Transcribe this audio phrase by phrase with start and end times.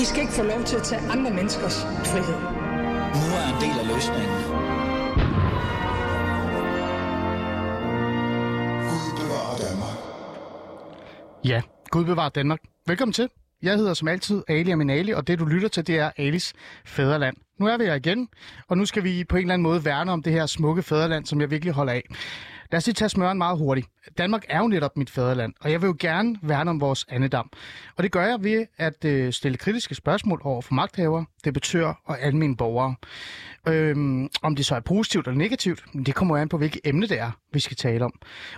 [0.00, 2.40] I skal ikke få lov til at tage andre menneskers frihed.
[3.20, 4.36] Nu er en del af løsningen.
[8.90, 9.96] Gud bevarer Danmark.
[11.44, 12.58] Ja, Gud bevarer Danmark.
[12.86, 13.28] Velkommen til.
[13.62, 16.52] Jeg hedder som altid Ali Aminali, og det du lytter til, det er Alis
[16.84, 17.36] Fæderland.
[17.58, 18.28] Nu er vi her igen,
[18.68, 21.26] og nu skal vi på en eller anden måde værne om det her smukke fæderland,
[21.26, 22.02] som jeg virkelig holder af.
[22.72, 23.86] Lad os lige tage smøren meget hurtigt.
[24.18, 27.50] Danmark er jo netop mit fædreland, og jeg vil jo gerne værne om vores andedam.
[27.96, 32.20] Og det gør jeg ved at øh, stille kritiske spørgsmål over for magthavere, debattører og
[32.20, 32.94] almindelige borgere.
[33.68, 37.06] Øhm, om det så er positivt eller negativt, det kommer jo an på, hvilket emne
[37.06, 38.12] det er, vi skal tale om.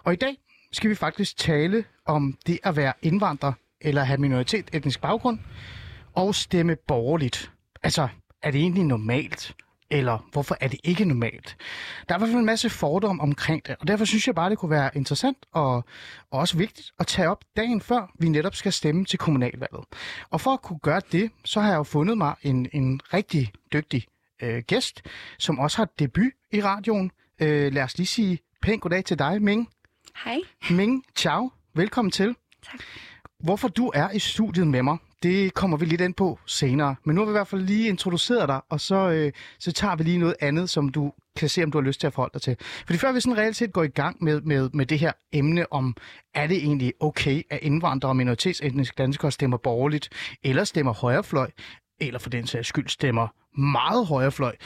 [0.05, 0.37] Og i dag
[0.73, 5.39] skal vi faktisk tale om det at være indvandrer eller have minoritet etnisk baggrund
[6.15, 7.51] og stemme borgerligt.
[7.83, 8.09] Altså,
[8.43, 9.55] er det egentlig normalt?
[9.93, 11.57] Eller hvorfor er det ikke normalt?
[12.09, 14.51] Der er i hvert fald en masse fordomme omkring det, og derfor synes jeg bare,
[14.51, 15.75] det kunne være interessant og,
[16.31, 19.85] og også vigtigt at tage op dagen før, vi netop skal stemme til kommunalvalget.
[20.31, 23.53] Og for at kunne gøre det, så har jeg jo fundet mig en, en rigtig
[23.73, 24.07] dygtig
[24.43, 25.03] øh, gæst,
[25.39, 27.11] som også har debut i radioen.
[27.41, 29.69] Øh, lad os lige sige pænt goddag til dig, Ming.
[30.25, 30.39] Hej.
[30.71, 31.51] Ming, ciao.
[31.75, 32.37] Velkommen til.
[32.71, 32.81] Tak.
[33.41, 36.97] Hvorfor du er i studiet med mig, det kommer vi lidt ind på senere.
[37.05, 39.97] Men nu har vi i hvert fald lige introduceret dig, og så, øh, så tager
[39.97, 42.33] vi lige noget andet, som du kan se, om du har lyst til at forholde
[42.33, 42.57] dig til.
[42.87, 45.73] Fordi før vi sådan reelt set går i gang med, med, med det her emne
[45.73, 45.97] om,
[46.35, 50.09] er det egentlig okay, at indvandrere og minoritetsetniske danskere stemmer borgerligt,
[50.45, 51.51] eller stemmer højrefløj,
[52.01, 53.29] eller for den sags skyld stemmer
[53.61, 54.57] meget højrefløj,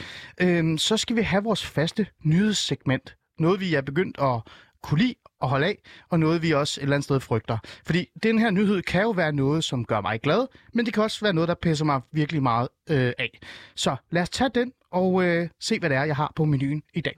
[0.41, 3.15] øh, så skal vi have vores faste nyhedssegment.
[3.39, 4.41] Noget, vi er begyndt at
[4.83, 5.77] kunne lide at holde af,
[6.09, 7.57] og noget vi også et eller andet sted frygter.
[7.85, 11.03] Fordi den her nyhed kan jo være noget, som gør mig glad, men det kan
[11.03, 13.39] også være noget, der pisser mig virkelig meget øh, af.
[13.75, 16.83] Så lad os tage den og øh, se, hvad det er, jeg har på menuen
[16.93, 17.13] i dag.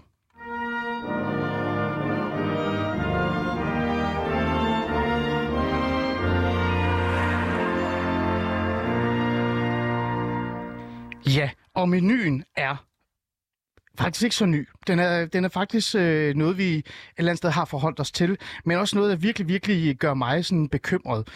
[11.35, 12.88] Ja, og menuen er
[13.99, 14.67] faktisk ikke så ny.
[14.87, 16.85] Den er, den er faktisk øh, noget, vi et
[17.17, 20.45] eller andet sted har forholdt os til, men også noget, der virkelig, virkelig gør mig
[20.45, 21.27] sådan bekymret.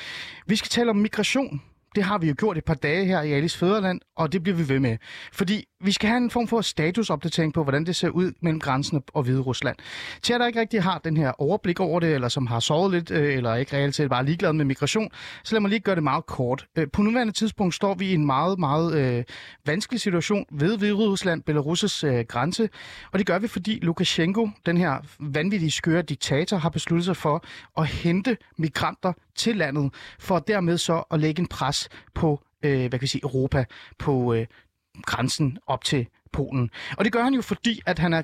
[0.47, 1.62] Vi skal tale om migration.
[1.96, 4.56] Det har vi jo gjort et par dage her i Alice Føderland, og det bliver
[4.57, 4.97] vi ved med.
[5.34, 9.03] Fordi vi skal have en form for statusopdatering på, hvordan det ser ud mellem grænsen
[9.13, 9.75] og Hvide Rusland.
[10.21, 12.91] Til jer, der ikke rigtig har den her overblik over det, eller som har sovet
[12.91, 15.09] lidt, øh, eller ikke reelt set bare ligeglad med migration,
[15.43, 16.67] så lad mig lige gøre det meget kort.
[16.75, 19.23] Øh, på nuværende tidspunkt står vi i en meget, meget øh,
[19.66, 22.69] vanskelig situation ved Hvide Rusland, Belarus' øh, grænse,
[23.11, 27.43] og det gør vi, fordi Lukashenko, den her vanvittige skøre diktator, har besluttet sig for
[27.77, 32.89] at hente migranter til landet, for dermed så at lægge en pres på øh, hvad
[32.89, 33.66] kan vi sige, Europa,
[33.97, 34.45] på øh,
[35.01, 36.69] grænsen op til Polen.
[36.97, 38.21] Og det gør han jo, fordi at han er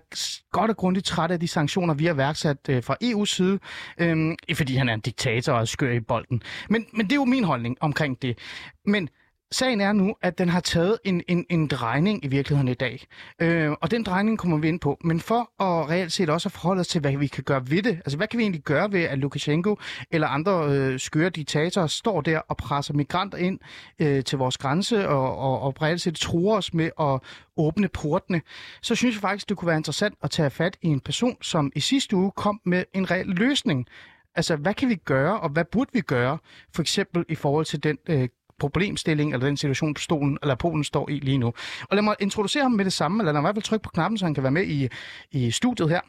[0.52, 3.60] godt og grundigt træt af de sanktioner, vi har værksat øh, fra EU's side,
[3.98, 6.44] øh, fordi han er en diktator og skør i bolden.
[6.70, 8.38] Men, men det er jo min holdning omkring det.
[8.86, 9.10] Men
[9.52, 13.08] Sagen er nu, at den har taget en, en, en drejning i virkeligheden i dag.
[13.40, 14.98] Øh, og den drejning kommer vi ind på.
[15.04, 17.84] Men for at reelt set også at forholde os til, hvad vi kan gøre ved
[17.84, 17.96] det.
[17.96, 19.78] Altså, hvad kan vi egentlig gøre ved, at Lukashenko
[20.12, 23.60] eller andre øh, skøre diktatorer står der og presser migranter ind
[24.00, 27.20] øh, til vores grænse og, og, og reelt set truer os med at
[27.58, 28.42] åbne portene.
[28.82, 31.72] Så synes jeg faktisk, det kunne være interessant at tage fat i en person, som
[31.76, 33.88] i sidste uge kom med en reel løsning.
[34.36, 36.38] Altså, hvad kan vi gøre, og hvad burde vi gøre,
[36.76, 38.28] for eksempel i forhold til den øh,
[38.60, 41.48] problemstilling, eller den situation, Stolen, eller Polen står i lige nu.
[41.82, 43.84] Og lad mig introducere ham med det samme, eller lad mig i hvert fald trykke
[43.84, 44.90] på knappen, så han kan være med i,
[45.32, 46.02] i studiet her.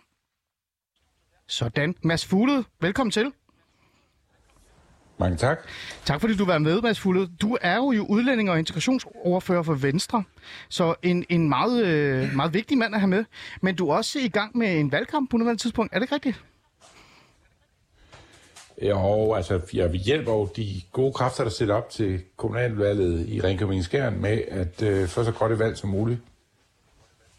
[1.48, 1.94] Sådan.
[2.02, 3.32] Mads Fuglede, velkommen til.
[5.20, 5.58] Mange tak.
[6.04, 7.30] Tak fordi du var med, Mads Fuglede.
[7.42, 10.24] Du er jo udlænding og integrationsoverfører for Venstre,
[10.68, 13.24] så en, en meget, øh, meget vigtig mand at have med.
[13.62, 15.92] Men du er også i gang med en valgkamp på nuværende tidspunkt.
[15.92, 16.44] Er det ikke rigtigt?
[18.80, 19.60] Jo, altså,
[19.92, 24.42] vi hjælper jo de gode kræfter, der sætter op til kommunalvalget i Ringkøbing Skjern med
[24.48, 26.20] at øh, få så godt et valg som muligt.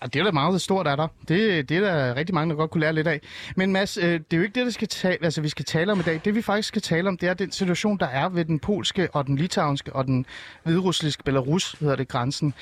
[0.02, 1.08] Ja, det er da meget stort af dig.
[1.28, 3.22] Det, det er der rigtig mange, der godt kunne lære lidt af.
[3.56, 5.92] Men Mads, øh, det er jo ikke det, der skal tale, altså, vi skal tale
[5.92, 6.22] om i dag.
[6.26, 9.10] Det vi faktisk skal tale om, det er den situation, der er ved den polske
[9.14, 10.26] og den litauiske og den
[10.64, 12.54] hviderussiske Belarus, hedder det, grænsen.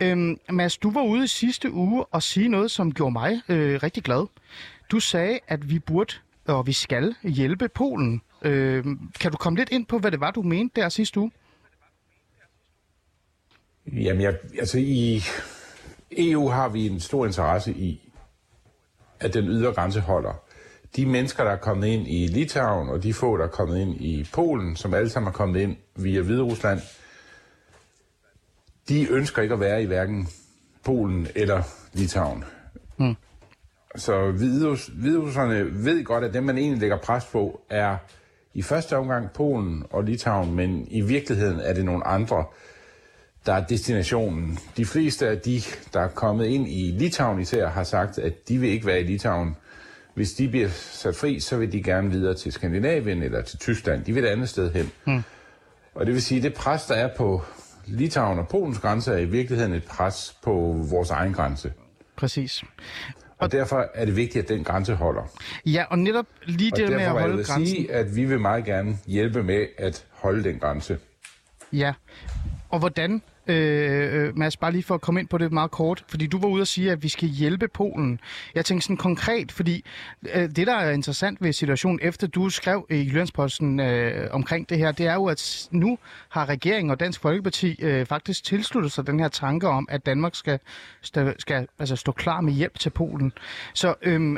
[0.00, 3.82] Øhm, Mads, du var ude i sidste uge og sige noget, som gjorde mig øh,
[3.82, 4.26] rigtig glad.
[4.90, 6.14] Du sagde, at vi burde
[6.48, 8.22] og vi skal hjælpe Polen.
[8.42, 8.84] Øh,
[9.20, 11.30] kan du komme lidt ind på, hvad det var, du mente der sidste uge?
[13.86, 15.22] Jamen, jeg, altså i
[16.10, 18.12] EU har vi en stor interesse i,
[19.20, 20.42] at den ydre grænse holder.
[20.96, 24.00] De mennesker, der er kommet ind i Litauen, og de få, der er kommet ind
[24.00, 26.80] i Polen, som alle sammen er kommet ind via Hvide Rusland,
[28.88, 30.28] de ønsker ikke at være i hverken
[30.84, 31.62] Polen eller
[31.92, 32.44] Litauen.
[32.96, 33.16] Hmm.
[33.96, 37.96] Så hviderusserne ved godt, at dem, man egentlig lægger pres på, er
[38.56, 42.44] i første omgang Polen og Litauen, men i virkeligheden er det nogle andre.
[43.46, 44.58] der er destinationen.
[44.76, 45.60] De fleste af de,
[45.92, 49.04] der er kommet ind i Litauen især, har sagt, at de vil ikke være i
[49.04, 49.56] Litauen.
[50.14, 54.04] Hvis de bliver sat fri, så vil de gerne videre til Skandinavien eller til Tyskland.
[54.04, 54.90] De vil et andet sted hen.
[55.06, 55.22] Mm.
[55.94, 57.42] Og det vil sige, at det pres, der er på
[57.86, 60.52] Litauen og Polens grænse, er i virkeligheden et pres på
[60.90, 61.72] vores egen grænse.
[62.16, 62.64] Præcis.
[63.38, 65.22] Og derfor er det vigtigt, at den grænse holder.
[65.66, 67.66] Ja, og netop lige Og det med at derfor vil jeg holde vil grænsen.
[67.76, 70.98] sige, at vi vil meget gerne hjælpe med at holde den grænse.
[71.72, 71.94] Ja,
[72.68, 76.04] og hvordan, Øh, øh, Mads, bare lige for at komme ind på det meget kort,
[76.08, 78.20] fordi du var ude og sige, at vi skal hjælpe Polen.
[78.54, 79.84] Jeg tænker sådan konkret, fordi
[80.34, 84.78] øh, det, der er interessant ved situationen, efter du skrev i Jyllandsposten øh, omkring det
[84.78, 85.98] her, det er jo, at nu
[86.28, 90.34] har regeringen og Dansk Folkeparti øh, faktisk tilsluttet sig den her tanke om, at Danmark
[90.34, 90.58] skal,
[91.02, 93.32] skal, skal altså stå klar med hjælp til Polen.
[93.74, 94.36] Så, øh,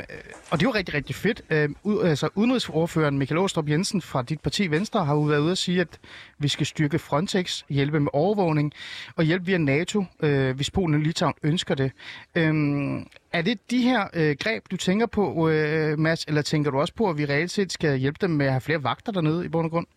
[0.49, 1.41] og det er jo rigtig, rigtig fedt.
[1.49, 5.51] Øh, ud, altså, udenrigsordføreren Michael Åstrup Jensen fra dit parti Venstre har jo været ude
[5.51, 5.99] at sige, at
[6.39, 8.73] vi skal styrke Frontex, hjælpe med overvågning
[9.15, 11.91] og hjælpe via NATO, øh, hvis Polen og Litauen ønsker det.
[12.35, 16.79] Øhm, er det de her øh, greb, du tænker på, øh, Mads, eller tænker du
[16.79, 19.45] også på, at vi reelt set skal hjælpe dem med at have flere vagter dernede
[19.45, 19.87] i bund og grund?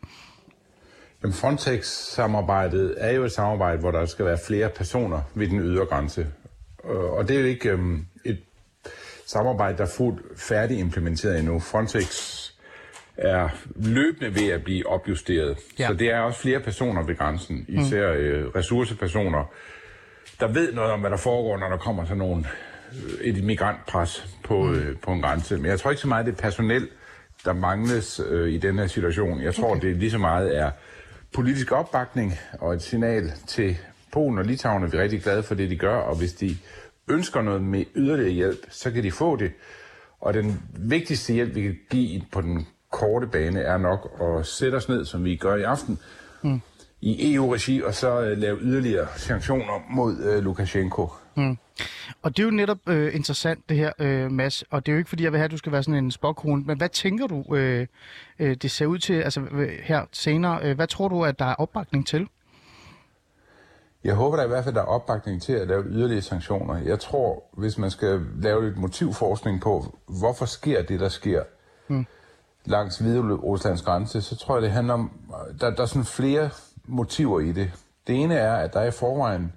[1.22, 5.86] Jamen, Frontex-samarbejdet er jo et samarbejde, hvor der skal være flere personer ved den ydre
[5.86, 6.26] grænse.
[6.84, 7.78] Øh, og det er jo ikke øh,
[8.24, 8.38] et
[9.26, 11.58] samarbejde, der er fuldt færdig implementeret endnu.
[11.58, 12.41] Frontex
[13.16, 15.58] er løbende ved at blive opjusteret.
[15.78, 15.86] Ja.
[15.86, 19.44] Så det er også flere personer ved grænsen, især øh, ressourcepersoner,
[20.40, 22.44] der ved noget om, hvad der foregår, når der kommer sådan nogle,
[22.92, 25.56] øh, et migrantpres på, øh, på en grænse.
[25.56, 26.88] Men jeg tror ikke så meget, det er personel,
[27.44, 29.42] der mangles øh, i den her situation.
[29.42, 29.88] Jeg tror, okay.
[29.88, 30.70] det lige så meget er
[31.32, 33.78] politisk opbakning og et signal til
[34.12, 36.56] Polen og Litauen, at vi er rigtig glade for det, de gør, og hvis de
[37.08, 39.52] ønsker noget med yderligere hjælp, så kan de få det.
[40.20, 44.76] Og den vigtigste hjælp, vi kan give på den korte bane, er nok at sætte
[44.76, 45.98] os ned, som vi gør i aften,
[46.42, 46.60] mm.
[47.00, 51.08] i EU-regi, og så øh, lave yderligere sanktioner mod øh, Lukashenko.
[51.34, 51.58] Mm.
[52.22, 54.98] Og det er jo netop øh, interessant det her, øh, Mads, og det er jo
[54.98, 57.26] ikke fordi, jeg vil have, at du skal være sådan en spokhund, men hvad tænker
[57.26, 57.86] du, øh,
[58.38, 60.60] øh, det ser ud til altså, øh, her senere?
[60.62, 62.28] Øh, hvad tror du, at der er opbakning til?
[64.04, 66.78] Jeg håber der i hvert fald, der er opbakning til at lave yderligere sanktioner.
[66.78, 71.42] Jeg tror, hvis man skal lave lidt motivforskning på, hvorfor sker det, der sker
[71.88, 72.06] mm.
[72.64, 75.10] Langs Hvide Ruslands grænse, så tror jeg, det handler om,
[75.60, 76.50] der, der er sådan flere
[76.84, 77.70] motiver i det.
[78.06, 79.52] Det ene er, at der er i forvejen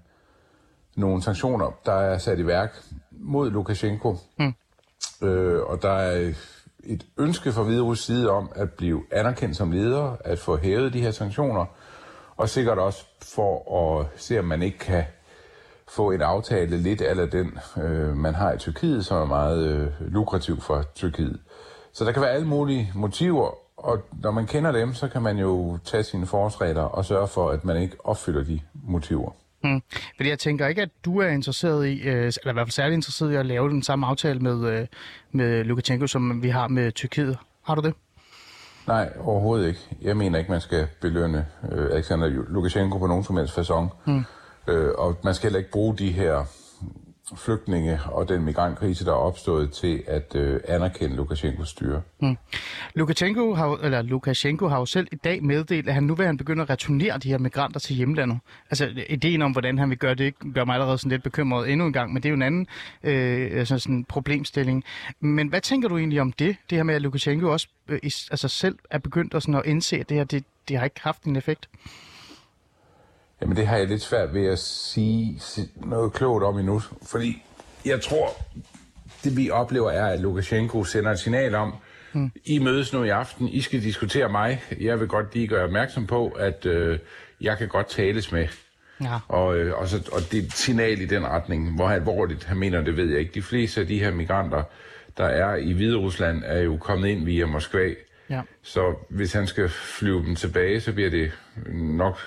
[0.96, 4.18] nogle sanktioner, der er sat i værk mod Lukashenko.
[4.40, 4.54] Mm.
[5.22, 6.34] Øh, og der er
[6.84, 11.02] et ønske fra Hviderus side om at blive anerkendt som leder, at få hævet de
[11.02, 11.66] her sanktioner,
[12.38, 15.04] og sikkert også for at se, om man ikke kan
[15.88, 19.88] få en aftale lidt af den, øh, man har i Tyrkiet, som er meget øh,
[20.00, 21.40] lukrativ for Tyrkiet.
[21.96, 25.38] Så der kan være alle mulige motiver, og når man kender dem, så kan man
[25.38, 29.32] jo tage sine forårsregler og sørge for, at man ikke opfylder de motiver.
[29.64, 29.82] Hmm.
[30.16, 32.94] Fordi jeg tænker ikke, at du er interesseret i, øh, eller i hvert fald særlig
[32.94, 34.88] interesseret i at lave den samme aftale med, øh,
[35.32, 37.38] med Lukashenko, som vi har med Tyrkiet.
[37.64, 37.94] Har du det?
[38.88, 39.80] Nej, overhovedet ikke.
[40.02, 43.88] Jeg mener ikke, man skal belønne øh, Alexander Lukashenko på nogen som helst façon.
[44.06, 44.24] Mm.
[44.68, 46.46] Øh, og man skal heller ikke bruge de her
[47.36, 52.02] flygtninge og den migrantkrise, der er opstået til at øh, anerkende Lukashenkos styre.
[52.20, 52.38] Mm.
[52.94, 56.38] Lukashenko, har, eller Lukashenko har jo selv i dag meddelt, at han nu vil han
[56.38, 58.40] begynde at returnere de her migranter til hjemlandet.
[58.70, 61.86] Altså, ideen om, hvordan han vil gøre det, gør mig allerede sådan lidt bekymret endnu
[61.86, 62.68] en gang, men det er jo en anden
[63.04, 64.84] øh, altså sådan problemstilling.
[65.20, 66.56] Men hvad tænker du egentlig om det?
[66.70, 70.00] Det her med, at Lukashenko også øh, altså selv er begyndt at, sådan at indse,
[70.00, 71.70] at det her, det, det har ikke haft en effekt?
[73.46, 77.44] Jamen det har jeg lidt svært ved at sige si- noget klogt om endnu, fordi
[77.86, 78.30] jeg tror,
[79.24, 81.74] det vi oplever er, at Lukashenko sender et signal om,
[82.14, 82.32] mm.
[82.46, 84.62] I mødes nu i aften, I skal diskutere mig.
[84.82, 87.00] Jeg vil godt lige gøre opmærksom på, at øh,
[87.42, 88.48] jeg kan godt tales med.
[89.02, 89.20] Ja.
[89.28, 91.76] Og, øh, og, så, og det er et signal i den retning.
[91.76, 93.34] Hvor alvorligt han mener, det ved jeg ikke.
[93.34, 94.64] De fleste af de her migranter,
[95.18, 97.90] der er i Hvide Rusland, er jo kommet ind via Moskva.
[98.30, 98.42] Ja.
[98.64, 101.32] Så hvis han skal flyve dem tilbage, så bliver det
[101.74, 102.20] nok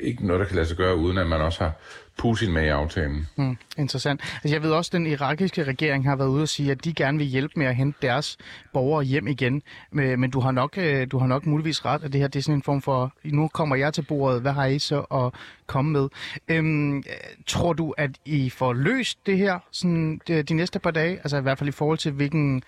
[0.00, 1.72] ikke noget, der kan lade sig gøre, uden at man også har
[2.16, 3.28] Putin med i aftalen.
[3.36, 4.20] Mm, interessant.
[4.34, 6.94] Altså, jeg ved også, at den irakiske regering har været ude og sige, at de
[6.94, 8.36] gerne vil hjælpe med at hente deres
[8.72, 9.62] borgere hjem igen.
[9.90, 12.38] Men, men du, har nok, øh, du har nok muligvis ret, at det her det
[12.38, 15.40] er sådan en form for, nu kommer jeg til bordet, hvad har I så at
[15.66, 16.08] komme med?
[16.48, 17.02] Øhm,
[17.46, 21.16] tror du, at I får løst det her sådan, de, de næste par dage?
[21.16, 22.62] Altså i hvert fald i forhold til, hvilken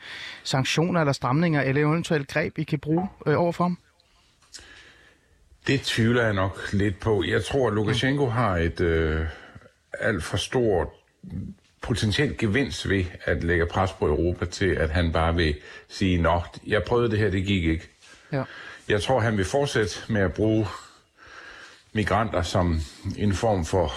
[0.44, 3.78] sanktioner eller stramninger eller eventuelt greb, I kan bruge øh, overfor ham?
[5.66, 7.24] Det tvivler jeg nok lidt på.
[7.28, 9.26] Jeg tror, at Lukashenko har et øh,
[10.00, 10.88] alt for stort
[11.80, 15.54] potentielt gevinst ved at lægge pres på Europa til, at han bare vil
[15.88, 17.88] sige, nå, jeg prøvede det her, det gik ikke.
[18.32, 18.42] Ja.
[18.88, 20.66] Jeg tror, han vil fortsætte med at bruge
[21.92, 22.80] migranter som
[23.18, 23.92] en form for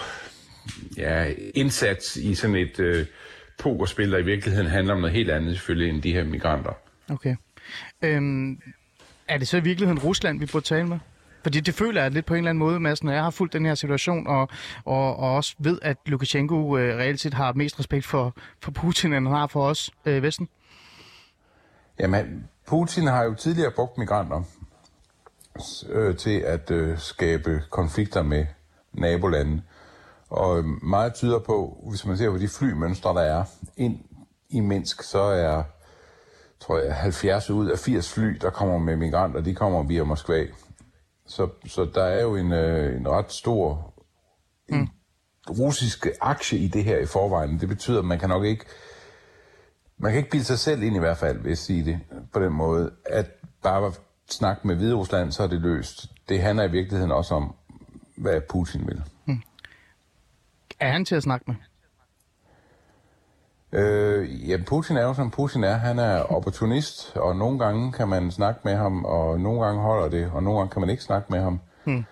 [0.96, 3.06] ja, indsats i sådan et øh,
[3.58, 6.72] pokerspil, der i virkeligheden handler om noget helt andet selvfølgelig end de her migranter.
[7.08, 7.36] Okay.
[8.02, 8.60] Øhm,
[9.28, 10.98] er det så i virkeligheden Rusland, vi burde tale med?
[11.42, 13.52] Fordi det føler jeg lidt på en eller anden måde, Mads, når jeg har fulgt
[13.52, 14.48] den her situation, og,
[14.84, 19.12] og, og også ved, at Lukashenko øh, reelt set har mest respekt for, for Putin,
[19.12, 20.48] end han har for os øh, Vesten.
[21.98, 24.42] Jamen, Putin har jo tidligere brugt migranter
[25.88, 28.46] øh, til at øh, skabe konflikter med
[28.92, 29.62] nabolande.
[30.28, 33.44] Og øh, meget tyder på, hvis man ser på de flymønstre, der er
[33.76, 33.98] ind
[34.50, 35.62] i Minsk, så er
[36.60, 40.46] tror jeg, 70 ud af 80 fly, der kommer med migranter, de kommer via Moskva.
[41.30, 43.94] Så, så der er jo en, øh, en ret stor
[44.68, 44.88] mm.
[45.50, 47.60] russisk aktie i det her i forvejen.
[47.60, 48.64] Det betyder, at man kan nok ikke
[50.00, 52.00] man kan ikke bilde sig selv ind i hvert fald, hvis jeg sige det
[52.32, 53.26] på den måde, at
[53.62, 53.92] bare
[54.30, 56.06] snakke med Hvide Rusland, så er det løst.
[56.28, 57.54] Det handler i virkeligheden også om,
[58.16, 59.02] hvad Putin vil.
[59.24, 59.42] Mm.
[60.80, 61.54] Er han til at snakke med?
[63.72, 65.76] Øh, ja, Putin er jo som Putin er.
[65.76, 70.08] Han er opportunist, og nogle gange kan man snakke med ham, og nogle gange holder
[70.08, 71.60] det, og nogle gange kan man ikke snakke med ham.
[71.84, 72.04] Hmm.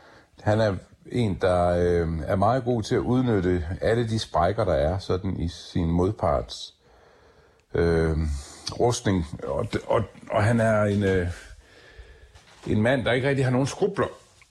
[0.42, 0.74] Han er
[1.12, 5.40] en, der øh, er meget god til at udnytte alle de sprækker, der er sådan
[5.40, 6.74] i sin modparts
[7.74, 8.16] øh,
[8.80, 9.26] rustning.
[9.42, 11.28] Og, og, og han er en, øh,
[12.66, 14.06] en mand, der ikke rigtig har nogen skrubler.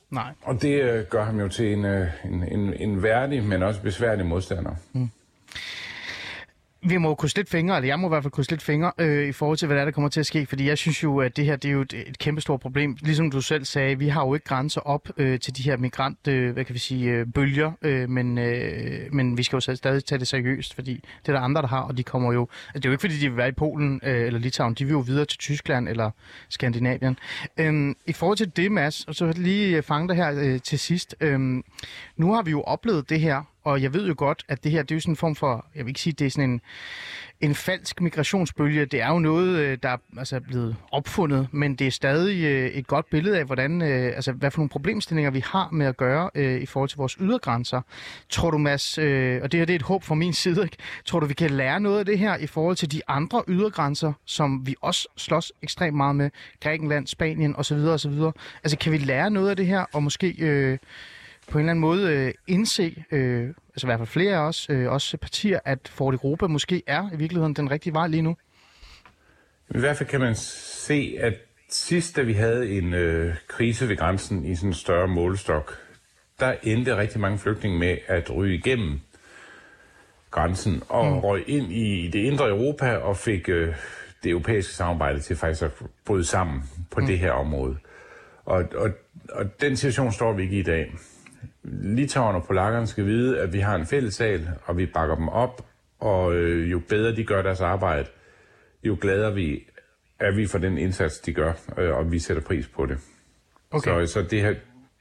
[0.10, 0.34] Nej.
[0.42, 3.82] Og det øh, gør ham jo til en, øh, en, en, en værdig, men også
[3.82, 4.76] besværlig modstander.
[4.92, 5.10] Hmm
[6.90, 9.28] vi må kunne lidt fingre, eller jeg må i hvert fald kunne lidt fingre øh,
[9.28, 11.20] i forhold til, hvad der, er, der kommer til at ske, fordi jeg synes jo,
[11.20, 12.98] at det her det er jo et, et kæmpestort problem.
[13.02, 16.28] Ligesom du selv sagde, vi har jo ikke grænser op øh, til de her migrant,
[16.28, 20.06] øh, hvad kan vi sige, øh, bølger, øh, men, øh, men vi skal jo stadig
[20.06, 20.94] tage det seriøst, fordi
[21.26, 23.02] det er der andre, der har, og de kommer jo, altså, det er jo ikke
[23.02, 25.90] fordi, de vil være i Polen øh, eller Litauen, de vil jo videre til Tyskland
[25.90, 26.12] eller
[26.50, 27.18] Skandinavien.
[27.58, 31.16] Øh, I forhold til det, Mads, og så lige fange dig her øh, til sidst.
[31.22, 31.40] Øh,
[32.18, 34.82] nu har vi jo oplevet det her, og jeg ved jo godt, at det her
[34.82, 36.62] det er jo sådan en form for, jeg vil ikke sige, det er sådan en,
[37.42, 38.86] en falsk migrationsbølge.
[38.86, 42.70] Det er jo noget, øh, der er altså, blevet opfundet, men det er stadig øh,
[42.70, 45.98] et godt billede af, hvordan, øh, altså, hvad for nogle problemstillinger vi har med at
[45.98, 46.30] gøre
[46.62, 47.82] i forhold til vores ydergrænser.
[48.30, 49.04] Tror du, Mads, og
[49.52, 50.78] det her det er et håb fra min side, ikke?
[51.06, 54.14] tror du, vi kan lære noget af det her i forhold til de andre ydergrænser,
[54.26, 56.30] som vi også slås ekstremt meget med,
[56.64, 57.78] Grækenland, Spanien osv.
[57.78, 58.22] osv.
[58.64, 60.36] Altså, kan vi lære noget af det her, og måske...
[60.40, 60.78] Øh,
[61.52, 64.68] på en eller anden måde øh, indse, øh, altså i hvert fald flere af os,
[64.70, 68.38] øh, også partier, at Fort Europa måske er i virkeligheden den rigtige vej lige nu?
[69.76, 71.34] I hvert fald kan man se, at
[71.70, 75.78] sidst, da vi havde en øh, krise ved grænsen i sådan en større målestok,
[76.40, 79.00] der endte rigtig mange flygtninge med at ryge igennem
[80.32, 81.20] grænsen og mm.
[81.20, 83.76] røg ind i det indre Europa og fik øh,
[84.24, 85.72] det europæiske samarbejde til faktisk at
[86.06, 87.06] bryde sammen på mm.
[87.06, 87.78] det her område.
[88.46, 88.90] Og, og,
[89.30, 90.94] og den situation står vi ikke i i dag.
[91.68, 95.28] Litauen og polakkerne skal vide, at vi har en fælles sal, og vi bakker dem
[95.30, 95.66] op,
[96.00, 98.10] og øh, jo bedre de gør deres arbejde,
[98.84, 99.64] jo gladere vi
[100.20, 102.98] er vi for den indsats, de gør, øh, og vi sætter pris på det.
[103.72, 104.06] Okay.
[104.06, 104.56] Så, så det her,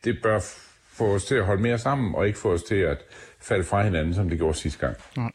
[0.05, 0.41] det bør
[0.89, 2.99] få os til at holde mere sammen, og ikke få os til at
[3.49, 4.97] falde fra hinanden, som det gjorde sidste gang.
[5.17, 5.27] Ja.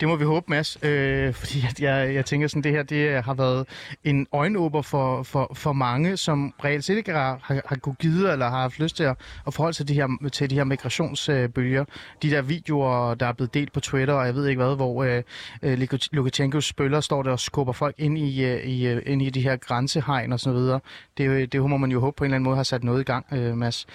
[0.00, 3.34] Det må vi håbe, Mads, øh, fordi jeg, jeg tænker sådan, det her det har
[3.34, 3.68] været
[4.04, 8.32] en øjenåber for, for, for mange, som reelt set ikke har, har, har kunne give
[8.32, 11.84] eller har haft lyst til at, at forholde sig de her, til de her migrationsbølger.
[12.22, 15.04] De der videoer, der er blevet delt på Twitter, og jeg ved ikke hvad, hvor
[15.04, 15.22] øh,
[15.62, 19.30] øh Lukashenkos spøller står der og skubber folk ind i, øh, i, øh, ind i
[19.30, 20.80] de her grænsehegn og sådan videre.
[21.18, 23.04] Det, det må man jo håbe på en eller anden måde har sat noget i
[23.04, 23.86] gang, øh, Mads.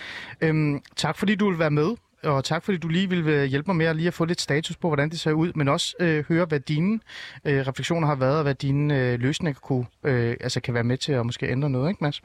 [0.41, 3.67] Øhm, tak fordi du vil være med og tak fordi du lige vil øh, hjælpe
[3.67, 5.95] mig med at lige at få lidt status på, hvordan det ser ud, men også
[5.99, 6.99] øh, høre, hvad dine
[7.45, 10.97] øh, refleksioner har været, og hvad dine øh, løsninger kunne, øh, altså kan være med
[10.97, 12.21] til at måske ændre noget, ikke Mads?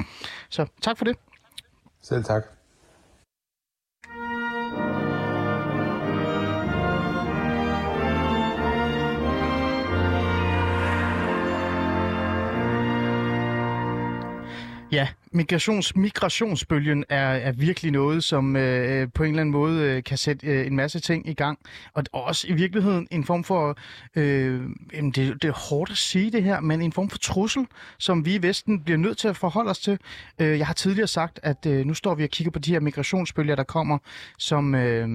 [0.50, 1.16] Så tak for det.
[2.02, 2.42] Selv tak.
[14.92, 19.83] Ja, migrations, migrationsbølgen er, er virkelig noget, som øh, øh, på en eller anden måde
[19.83, 21.59] øh, kan sætte øh, en masse ting i gang.
[21.95, 23.78] Og også i virkeligheden en form for,
[24.16, 27.66] øh, det, det er hårdt at sige det her, men en form for trussel,
[27.99, 29.99] som vi i Vesten bliver nødt til at forholde os til.
[30.38, 32.80] Øh, jeg har tidligere sagt, at øh, nu står vi og kigger på de her
[32.80, 33.99] migrationsbølger, der kommer,
[34.38, 35.09] som øh,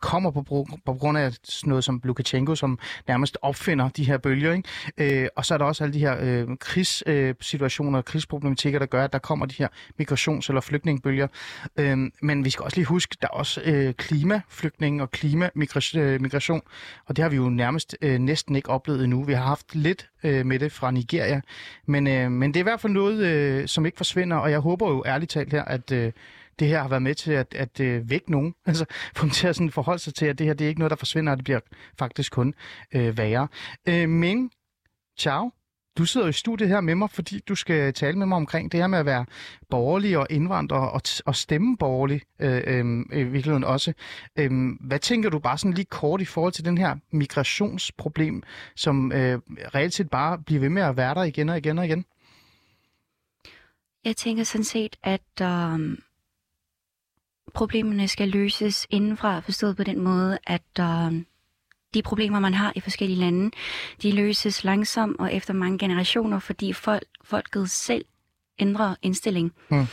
[0.00, 1.32] kommer på, på grund af
[1.64, 4.52] noget som Lukashenko, som nærmest opfinder de her bølger.
[4.52, 5.22] Ikke?
[5.22, 9.04] Øh, og så er der også alle de her øh, krigssituationer, og krigsproblematikker, der gør,
[9.04, 9.68] at der kommer de her
[10.00, 11.28] migrations- eller flygtningebølger.
[11.76, 17.02] Øhm, men vi skal også lige huske, der er også øh, klimaflygtning og klimamigration, øh,
[17.06, 19.24] og det har vi jo nærmest øh, næsten ikke oplevet endnu.
[19.24, 21.40] Vi har haft lidt øh, med det fra Nigeria,
[21.86, 24.58] men, øh, men det er i hvert fald noget, øh, som ikke forsvinder, og jeg
[24.58, 26.12] håber jo ærligt talt her, at øh,
[26.58, 28.54] det her har været med til at, at øh, vække nogen.
[28.66, 28.84] Altså
[29.16, 30.90] få dem til at sådan forholde sig til, at det her det er ikke noget,
[30.90, 31.60] der forsvinder, og det bliver
[31.98, 32.54] faktisk kun
[32.94, 33.48] øh, værre.
[33.88, 34.50] Øh, men,
[35.18, 35.50] ciao.
[35.98, 38.72] Du sidder jo i studiet her med mig, fordi du skal tale med mig omkring
[38.72, 39.26] det her med at være
[39.70, 43.92] borgerlig og indvandrer og, og stemme borgerlig øh, øh, i virkeligheden også.
[44.36, 44.50] Øh,
[44.80, 48.42] hvad tænker du bare sådan lige kort i forhold til den her migrationsproblem,
[48.76, 51.84] som øh, reelt set bare bliver ved med at være der igen og igen og
[51.84, 52.04] igen?
[54.04, 55.98] Jeg tænker sådan set, at øh,
[57.54, 61.22] problemerne skal løses indenfra, forstået på den måde, at øh,
[61.94, 63.50] de problemer, man har i forskellige lande,
[64.02, 68.04] de løses langsomt og efter mange generationer, fordi folk, folket selv
[68.58, 69.52] ændrer indstilling.
[69.68, 69.86] Hmm.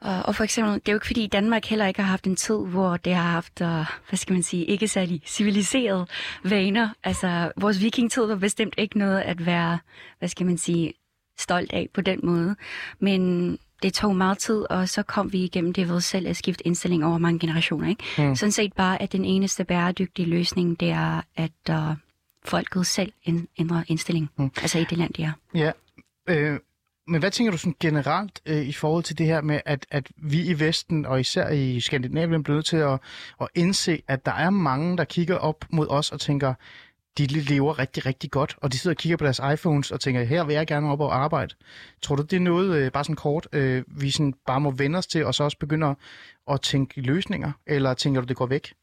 [0.00, 2.36] Og, og for eksempel, det er jo ikke fordi Danmark heller ikke har haft en
[2.36, 3.66] tid, hvor det har haft, uh,
[4.08, 6.06] hvad skal man sige, ikke særlig civiliserede
[6.44, 6.88] vaner.
[7.04, 9.78] Altså, vores vikingtid var bestemt ikke noget at være,
[10.18, 10.92] hvad skal man sige,
[11.38, 12.56] stolt af på den måde.
[12.98, 16.66] Men det tog meget tid, og så kom vi igennem det ved selv at skifte
[16.66, 17.88] indstilling over mange generationer.
[17.88, 18.04] Ikke?
[18.18, 18.36] Mm.
[18.36, 21.96] Sådan set bare, at den eneste bæredygtige løsning, det er, at uh,
[22.44, 23.12] folket selv
[23.58, 24.30] ændrer indstilling.
[24.36, 24.50] Mm.
[24.62, 25.32] Altså i det land, de er.
[25.54, 25.72] Ja,
[26.28, 26.58] øh,
[27.06, 30.10] men hvad tænker du sådan generelt øh, i forhold til det her med, at, at
[30.16, 32.98] vi i Vesten, og især i Skandinavien, bliver nødt til at,
[33.40, 36.54] at indse, at der er mange, der kigger op mod os og tænker,
[37.18, 40.22] de lever rigtig, rigtig godt, og de sidder og kigger på deres iPhones og tænker,
[40.22, 41.54] her vil jeg gerne op og arbejde.
[42.02, 44.98] Tror du, det er noget, øh, bare sådan kort, øh, vi sådan bare må vende
[44.98, 45.96] os til, og så også begynde
[46.50, 48.74] at tænke løsninger, eller tænker du, det går væk?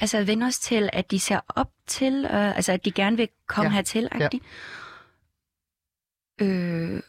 [0.00, 3.28] Altså vende os til, at de ser op til, øh, altså at de gerne vil
[3.48, 3.74] komme ja.
[3.74, 4.28] hertil, ja.
[6.40, 7.02] Øh,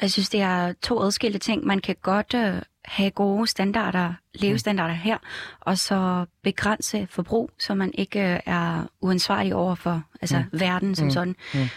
[0.00, 1.64] jeg synes, det er to adskilte ting.
[1.64, 5.00] Man kan godt øh, have gode standarder, levestandarder mm.
[5.00, 5.18] her,
[5.60, 10.60] og så begrænse forbrug, så man ikke øh, er uansvarlig over for altså, mm.
[10.60, 11.10] verden som mm.
[11.10, 11.36] sådan.
[11.54, 11.68] Mm.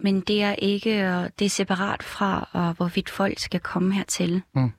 [0.00, 4.42] Men det er ikke øh, det er separat fra, uh, hvorvidt folk skal komme hertil.
[4.54, 4.72] Mm.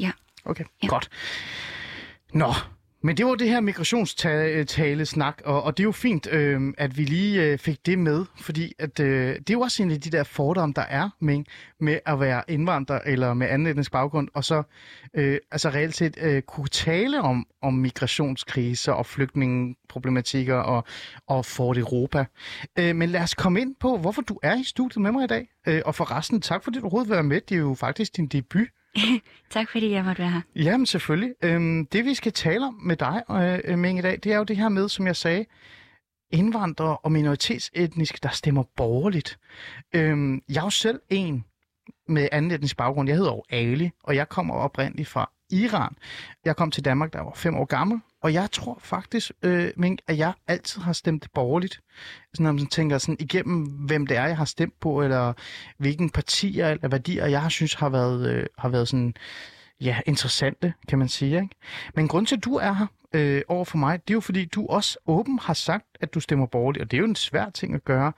[0.00, 0.10] Ja.
[0.44, 0.88] Okay, ja.
[0.88, 1.08] godt.
[2.32, 2.54] Nå,
[3.02, 6.98] men det var det her migrationstale snak, og, og det er jo fint, øh, at
[6.98, 10.00] vi lige øh, fik det med, fordi at, øh, det er jo også en af
[10.00, 11.44] de der fordomme, der er med,
[11.80, 14.62] med at være indvandrer eller med anden etnisk baggrund, og så
[15.14, 20.84] øh, altså reelt set øh, kunne tale om, om migrationskriser og flygtningeproblematikker og,
[21.26, 22.24] og Fort Europa.
[22.78, 25.26] Øh, men lad os komme ind på, hvorfor du er i studiet med mig i
[25.26, 27.40] dag, øh, og for resten tak fordi du overhovedet være med.
[27.40, 28.68] Det er jo faktisk din debut
[29.50, 30.40] tak fordi jeg måtte være her.
[30.56, 31.34] Jamen selvfølgelig.
[31.42, 33.22] Øhm, det vi skal tale om med dig,
[33.64, 35.44] øh, Ming, i dag, det er jo det her med, som jeg sagde,
[36.30, 39.38] indvandrere og minoritetsetniske, der stemmer borgerligt.
[39.94, 41.44] Øhm, jeg er jo selv en
[42.08, 43.08] med anden etnisk baggrund.
[43.08, 45.96] Jeg hedder jo Ali, og jeg kommer oprindeligt fra Iran.
[46.44, 49.70] Jeg kom til Danmark, da jeg var fem år gammel, og jeg tror faktisk, øh,
[49.76, 51.80] Mink, at jeg altid har stemt borgerligt.
[52.34, 55.32] Sådan, når man tænker sådan, igennem, hvem det er, jeg har stemt på, eller
[55.78, 59.14] hvilken partier eller værdier, jeg har synes har været, øh, har været sådan,
[59.80, 61.34] ja, interessante, kan man sige.
[61.36, 61.54] Ikke?
[61.94, 64.44] Men grund til, at du er her øh, over for mig, det er jo fordi,
[64.44, 67.50] du også åben har sagt, at du stemmer borgerligt, og det er jo en svær
[67.50, 68.12] ting at gøre.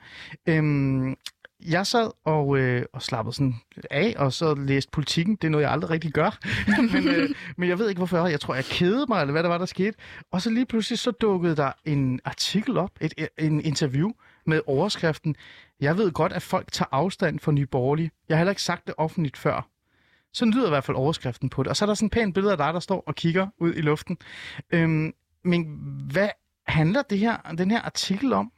[0.47, 1.17] Øhm,
[1.67, 3.55] jeg sad og, øh, og slappede sådan
[3.91, 5.37] af, og så læste politikken.
[5.37, 6.39] Det er noget, jeg aldrig rigtig gør.
[6.93, 8.27] men, øh, men jeg ved ikke, hvorfor.
[8.27, 9.99] Jeg tror, jeg kedede mig, eller hvad der var, der skete.
[10.33, 14.11] Og så lige pludselig så dukkede der en artikel op, et, en interview
[14.47, 15.37] med overskriften.
[15.81, 18.11] Jeg ved godt, at folk tager afstand for Nye Borgerlige.
[18.29, 19.69] Jeg har heller ikke sagt det offentligt før.
[20.33, 21.71] Så lyder i hvert fald overskriften på det.
[21.71, 23.75] Og så er der sådan en pæn billede af dig, der står og kigger ud
[23.75, 24.19] i luften.
[24.71, 25.13] Øhm,
[25.45, 25.65] men
[26.13, 26.29] hvad
[26.67, 28.53] handler det her, den her artikel om?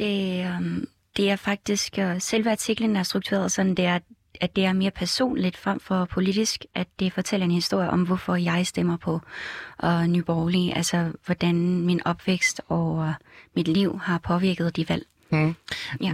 [0.00, 3.98] Det, um, det er faktisk, uh, selve artiklen er struktureret sådan, det er,
[4.40, 8.36] at det er mere personligt frem for politisk, at det fortæller en historie om, hvorfor
[8.36, 9.20] jeg stemmer på
[9.84, 13.08] uh, Nye Borgerlige, altså hvordan min opvækst og uh,
[13.56, 15.06] mit liv har påvirket de valg.
[15.32, 15.54] Mm.
[16.00, 16.12] Ja.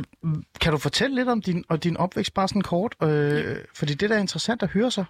[0.60, 2.94] Kan du fortælle lidt om din, og din opvækst, bare sådan kort?
[3.02, 3.54] Øh, ja.
[3.74, 5.04] Fordi det der er interessant at høre sig.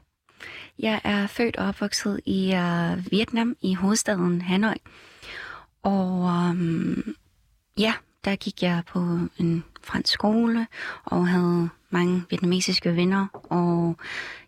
[0.79, 4.75] Jeg er født og opvokset i uh, Vietnam, i hovedstaden Hanoi.
[5.83, 7.15] Og um,
[7.79, 7.95] ja,
[8.27, 8.99] der gik jeg på
[9.39, 10.67] en fransk skole
[11.05, 13.97] og havde mange vietnamesiske venner, og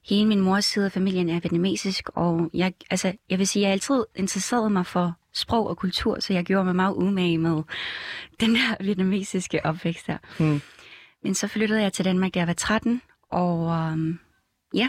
[0.05, 3.73] hele min mors side af familien er vietnamesisk, og jeg, altså, jeg vil sige, jeg
[3.73, 7.63] altid interesserede mig for sprog og kultur, så jeg gjorde mig meget umage med
[8.41, 10.19] den der vietnamesiske opvækst der.
[10.39, 10.61] Mm.
[11.23, 14.19] Men så flyttede jeg til Danmark, da jeg var 13, og um,
[14.75, 14.89] ja,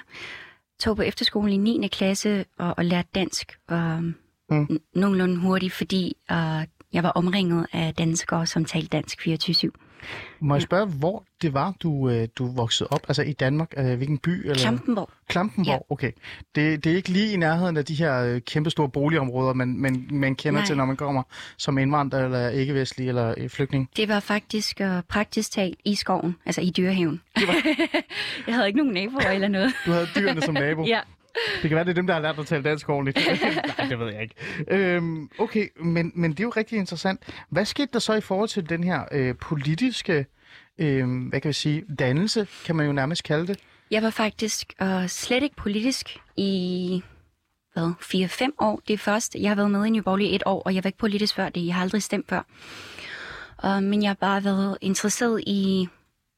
[0.79, 1.87] tog på efterskole i 9.
[1.87, 4.15] klasse og, og lærte dansk um,
[4.49, 4.79] mm.
[4.95, 9.69] nogenlunde hurtigt, fordi uh, jeg var omringet af danskere, som talte dansk 24-7.
[10.39, 12.99] Må jeg spørge, hvor det var, du, øh, du voksede op?
[13.07, 13.73] Altså i Danmark?
[13.77, 14.29] Øh, hvilken by?
[14.29, 14.55] Eller?
[14.55, 15.09] Klampenborg.
[15.27, 15.93] Klampenborg, Ja.
[15.93, 16.11] okay.
[16.55, 19.67] Det, det er ikke lige i nærheden af de her øh, kæmpe store boligområder, man,
[19.77, 20.65] man, man kender Nej.
[20.67, 21.23] til, når man kommer
[21.57, 23.89] som indvandrer eller ikke-vestlig eller flygtning.
[23.95, 27.21] Det var faktisk øh, praktisk talt i skoven, altså i dyrehaven.
[28.47, 29.73] jeg havde ikke nogen naboer eller noget.
[29.85, 30.85] Du havde dyrene som nabo.
[30.95, 30.99] Ja.
[31.61, 33.17] Det kan være, det er dem, der har lært dig at tale dansk ordentligt.
[33.77, 34.35] Nej, det ved jeg ikke.
[34.67, 37.21] Øhm, okay, men, men det er jo rigtig interessant.
[37.49, 40.25] Hvad skete der så i forhold til den her øh, politiske,
[40.77, 43.59] øh, hvad kan vi sige, dannelse, kan man jo nærmest kalde det?
[43.91, 47.03] Jeg var faktisk øh, slet ikke politisk i
[47.73, 48.81] hvad, 4-5 år.
[48.87, 50.87] Det er først, jeg har været med i Nye Borgerlige et år, og jeg var
[50.87, 51.65] ikke politisk før det.
[51.65, 52.41] Jeg har aldrig stemt før.
[53.63, 55.87] Uh, men jeg har bare været interesseret i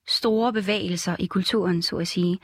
[0.08, 2.40] store bevægelser i kulturen, så at sige.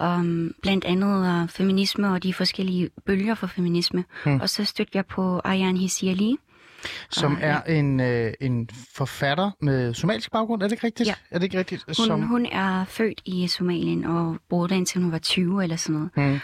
[0.00, 4.04] Um, blandt andet uh, feminisme og de forskellige bølger for feminisme.
[4.24, 4.40] Hmm.
[4.40, 6.36] Og så stødte jeg på Ayan Hissi Ali.
[7.10, 11.06] Som Ah, er en, øh, en forfatter med somalisk baggrund, er det ikke rigtigt?
[11.08, 11.14] Ja.
[11.30, 11.84] Er det ikke rigtigt?
[11.86, 15.76] Hun, Som, hun er født i Somalien og boede der indtil hun var 20 eller
[15.76, 16.10] sådan noget.
[16.14, 16.38] Hmm.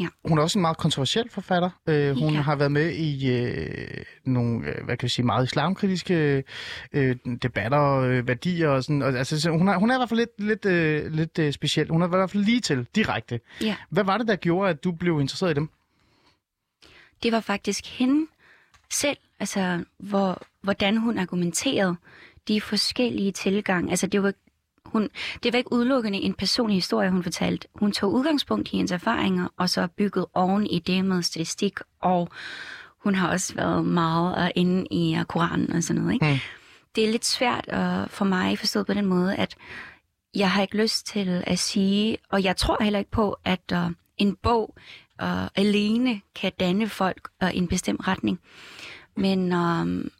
[0.00, 0.06] Ja.
[0.24, 1.70] Hun er også en meget kontroversiel forfatter.
[1.88, 2.40] Øh, hun Ja.
[2.40, 6.44] har været med i øh, nogle, øh, hvad kan vi sige, meget islamkritiske
[6.92, 9.02] øh, debatter og øh, værdier og sådan.
[9.02, 11.52] Og, altså, så hun, er, hun er i hvert fald lidt, lidt, øh, lidt øh,
[11.52, 11.88] speciel.
[11.88, 13.40] Hun er i hvert fald lige til, direkte.
[13.62, 13.76] Ja.
[13.90, 15.68] Hvad var det, der gjorde, at du blev interesseret i dem?
[17.22, 18.26] det var faktisk hende
[18.90, 21.96] selv, altså hvor, hvordan hun argumenterede
[22.48, 23.90] de forskellige tilgange.
[23.90, 24.32] Altså det var,
[24.92, 25.08] hun,
[25.42, 27.68] det var ikke udelukkende en personlig historie, hun fortalte.
[27.74, 32.28] Hun tog udgangspunkt i hendes erfaringer, og så bygget oven i det med statistik, og
[33.04, 36.14] hun har også været meget uh, inde i uh, Koranen og sådan noget.
[36.14, 36.26] Ikke?
[36.26, 36.38] Hmm.
[36.96, 39.56] Det er lidt svært uh, for mig forstået på den måde, at
[40.34, 43.92] jeg har ikke lyst til at sige, og jeg tror heller ikke på, at uh,
[44.18, 44.74] en bog
[45.22, 48.40] uh, alene kan danne folk uh, i en bestemt retning.
[49.16, 50.10] Men um,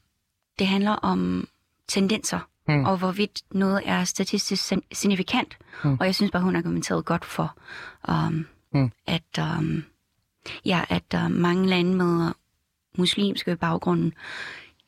[0.59, 1.49] det handler om
[1.89, 2.85] tendenser, Mm.
[2.85, 5.59] og hvorvidt noget er statistisk signifikant.
[5.85, 5.97] Mm.
[6.01, 7.57] Og jeg synes bare, hun argumenterede godt for,
[8.09, 8.91] um, Mm.
[9.07, 9.85] at, um,
[10.65, 12.33] ja, at uh, mange lande med
[12.99, 14.13] muslimske baggrunde,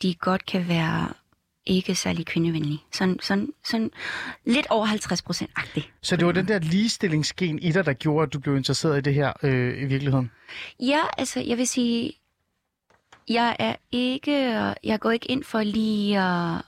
[0.02, 1.08] de godt kan være
[1.66, 2.82] ikke særlig kvindevenlige.
[2.92, 3.90] Sådan, sådan, sådan
[4.44, 5.90] lidt over 50 procent agtigt.
[6.02, 9.00] Så det var den der ligestillingsgen i dig, der gjorde, at du blev interesseret i
[9.00, 10.30] det her øh, i virkeligheden?
[10.80, 12.12] Ja, altså, jeg vil sige,
[13.28, 14.32] jeg er ikke,
[14.84, 16.60] jeg går ikke ind for lige uh,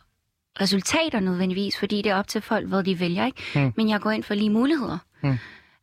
[0.60, 3.42] resultater nødvendigvis, fordi det er op til folk, hvad de vælger, ikke?
[3.54, 3.72] Mm.
[3.76, 4.98] Men jeg går ind for lige muligheder.
[5.22, 5.38] Mm.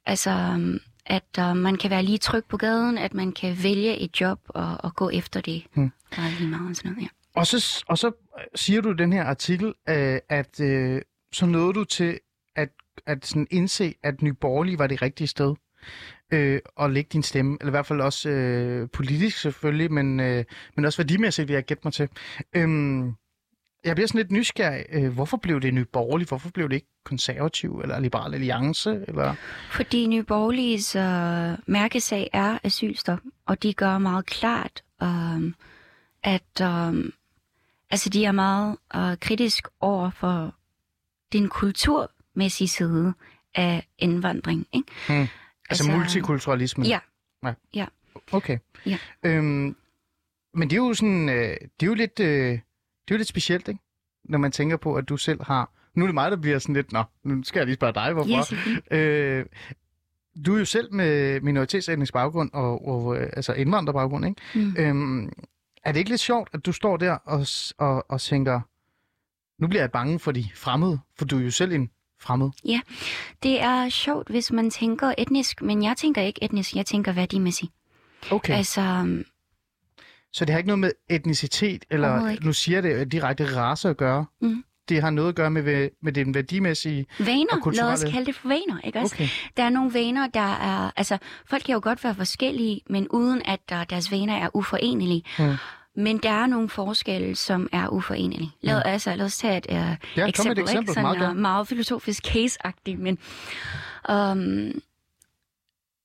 [0.06, 3.98] Altså, um, at uh, man kan være lige tryg på gaden, at man kan vælge
[3.98, 5.64] et job og, og gå efter det.
[5.74, 5.92] Mm.
[6.16, 7.08] Bare lige meget sådan noget, ja.
[7.36, 8.12] Og så, og så
[8.56, 11.02] siger du i den her artikel, øh, at øh,
[11.34, 12.20] så nåede du til
[12.56, 12.70] at,
[13.06, 15.56] at sådan indse, at Nye Borgerlige var det rigtige sted
[16.34, 17.58] øh, at lægge din stemme.
[17.60, 21.66] Eller i hvert fald også øh, politisk selvfølgelig, men, øh, men også værdimæssigt vil jeg
[21.66, 22.10] gætte mig til.
[22.56, 23.14] Øhm,
[23.84, 24.86] jeg bliver sådan lidt nysgerrig.
[24.90, 26.28] Øh, hvorfor blev det Nye Borgerlige?
[26.28, 29.06] Hvorfor blev det ikke konservativ eller liberal alliance?
[29.08, 29.36] Eller...
[29.72, 35.54] Fordi Nye Borgerliges øh, mærkesag er asylstop, og de gør meget klart, øh,
[36.24, 37.12] at øh,
[37.90, 40.56] altså de er meget øh, kritisk over for
[41.34, 43.14] den kulturmæssige side
[43.56, 44.68] af indvandring.
[44.74, 44.92] Ikke?
[45.08, 45.16] Hmm.
[45.20, 45.30] Altså,
[45.70, 46.88] Altså, multikulturalismen?
[46.88, 47.00] Ja.
[47.44, 47.54] ja.
[47.74, 47.86] Ja.
[48.32, 48.58] Okay.
[48.86, 48.98] Ja.
[49.24, 49.76] Øhm,
[50.54, 52.60] men det er jo sådan, øh, det er jo lidt, øh,
[53.08, 53.80] det er jo lidt specielt, ikke?
[54.24, 55.72] Når man tænker på, at du selv har...
[55.96, 58.14] Nu er det mig, der bliver sådan lidt, nå, nu skal jeg lige spørge dig,
[58.14, 58.30] hvorfor.
[58.30, 58.92] Ja, selvfølgelig.
[58.94, 59.46] øh,
[60.46, 64.42] du er jo selv med minoritetsetnisk baggrund og, og altså indvandrerbaggrund, ikke?
[64.56, 64.76] Mm.
[64.78, 65.32] Øhm,
[65.84, 67.46] er det ikke lidt sjovt, at du står der og,
[67.78, 68.62] og, og tænker,
[69.62, 71.90] nu bliver jeg bange for de fremmede, for du er jo selv en
[72.20, 72.50] fremmed.
[73.44, 77.72] Det er sjovt, hvis man tænker etnisk, men jeg tænker ikke etnisk, jeg tænker værdimæssigt.
[78.32, 79.24] Okay, Altså, um,
[80.38, 84.26] så det har ikke noget med etnicitet, eller nu siger det direkte race at gøre.
[84.42, 84.64] Mhm.
[84.90, 87.06] Det har noget at gøre med, med, den værdimæssige...
[87.20, 87.64] Og vaner, lad os
[88.04, 89.16] kulturelle- kalde det for vaner, ikke også?
[89.16, 89.28] Okay.
[89.58, 90.92] Der er nogle vaner, der er...
[90.98, 91.18] Altså,
[91.50, 95.24] folk kan jo godt være forskellige, men uden at der, deres vaner er uforenelige.
[95.40, 95.54] Mm.
[95.96, 98.52] Men der er nogle forskelle, som er uforenelige.
[98.62, 99.74] Lad, altså, lad os tage et, uh,
[100.18, 100.82] Ja, eksempel, et eksempel.
[100.82, 100.88] Ikke?
[100.88, 101.42] Sådan, Meget uh, gerne.
[101.42, 103.18] meget filosofisk case-agtigt, men...
[104.10, 104.82] Um,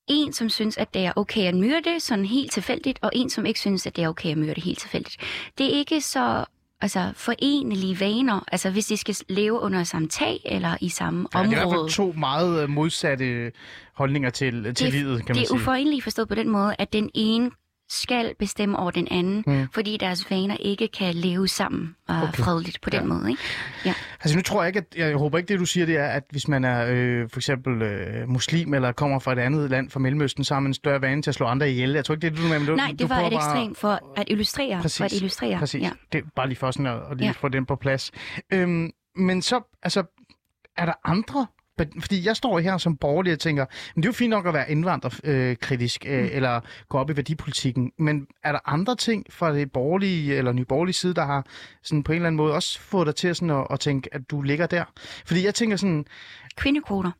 [0.08, 3.46] en, som synes, at det er okay at myrde sådan helt tilfældigt, og en, som
[3.46, 5.16] ikke synes, at det er okay at myrde helt tilfældigt.
[5.58, 6.44] Det er ikke så
[6.80, 11.38] altså, forenelige vaner, altså hvis de skal leve under samme tag eller i samme Ja,
[11.38, 11.84] det er i hvert område.
[11.84, 13.52] fald to meget øh, modsatte
[13.94, 15.54] holdninger til, til det, livet, kan man det er sige.
[15.60, 17.50] uforeneligt forstået på den måde, at den ene
[17.92, 19.68] skal bestemme over den anden, Mm.
[19.72, 22.32] fordi deres vaner ikke kan leve sammen uh, Okay.
[22.42, 23.06] fredeligt på den Ja.
[23.06, 23.30] måde.
[23.30, 23.94] Ikke?
[24.20, 26.22] Altså nu tror jeg ikke, at jeg håber ikke det, du siger, det er, at
[26.30, 30.00] hvis man er øh, for eksempel øh, muslim eller kommer fra et andet land fra
[30.00, 31.90] Mellemøsten, så har man en større vane til at slå andre ihjel.
[31.90, 32.66] Jeg tror ikke, det er det, du mener.
[32.66, 34.80] Du, Nej, du det var prøver et bare- for at illustrere.
[34.82, 34.98] Præcis.
[34.98, 35.58] For at illustrere.
[35.58, 35.82] Præcis.
[35.82, 35.90] Ja.
[36.12, 37.32] Det er bare lige for sådan at, at lige Ja.
[37.32, 38.10] få den på plads.
[38.52, 40.02] Øhm, men så, altså,
[40.76, 41.46] er der andre
[42.00, 44.54] fordi jeg står her som borgerlig og tænker, men det er jo fint nok at
[44.54, 46.28] være indvandrerkritisk øh, mm.
[46.32, 50.94] eller gå op i værdipolitikken, men er der andre ting fra det borgerlige eller nyborgerlige
[50.94, 51.46] side, der har
[51.82, 54.30] sådan på en eller anden måde også fået dig til sådan at, at tænke, at
[54.30, 54.84] du ligger der?
[55.26, 56.04] Fordi jeg tænker sådan...
[56.56, 57.10] Kvindekvoter.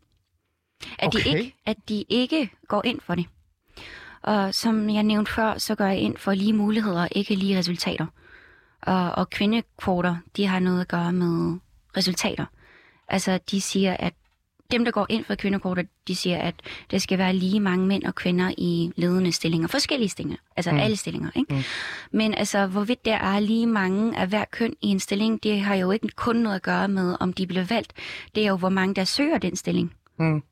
[0.98, 1.30] At, okay.
[1.30, 3.26] de ikke, at de ikke går ind for det.
[4.22, 8.06] Og som jeg nævnte før, så går jeg ind for lige muligheder, ikke lige resultater.
[8.82, 11.58] Og, og kvindekvoter, de har noget at gøre med
[11.96, 12.46] resultater.
[13.08, 14.12] Altså, de siger, at
[14.72, 16.54] dem, der går ind for kvindekvoter, de siger, at
[16.90, 19.68] det skal være lige mange mænd og kvinder i ledende stillinger.
[19.68, 20.38] Forskellige stillinger.
[20.56, 20.78] Altså mm.
[20.78, 21.30] alle stillinger.
[21.36, 21.54] Ikke?
[21.54, 21.62] Mm.
[22.12, 25.74] Men altså, hvorvidt der er lige mange af hver køn i en stilling, det har
[25.74, 27.92] jo ikke kun noget at gøre med, om de bliver valgt.
[28.34, 29.94] Det er jo, hvor mange der søger den stilling.
[30.18, 30.42] Mm.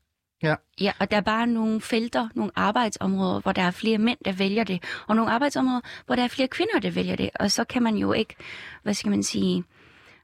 [0.43, 0.55] Ja.
[0.81, 4.33] ja, og der er bare nogle felter, nogle arbejdsområder, hvor der er flere mænd, der
[4.33, 7.31] vælger det, og nogle arbejdsområder, hvor der er flere kvinder, der vælger det.
[7.35, 8.35] Og så kan man jo ikke,
[8.83, 9.65] hvad skal man sige,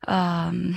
[0.08, 0.74] um,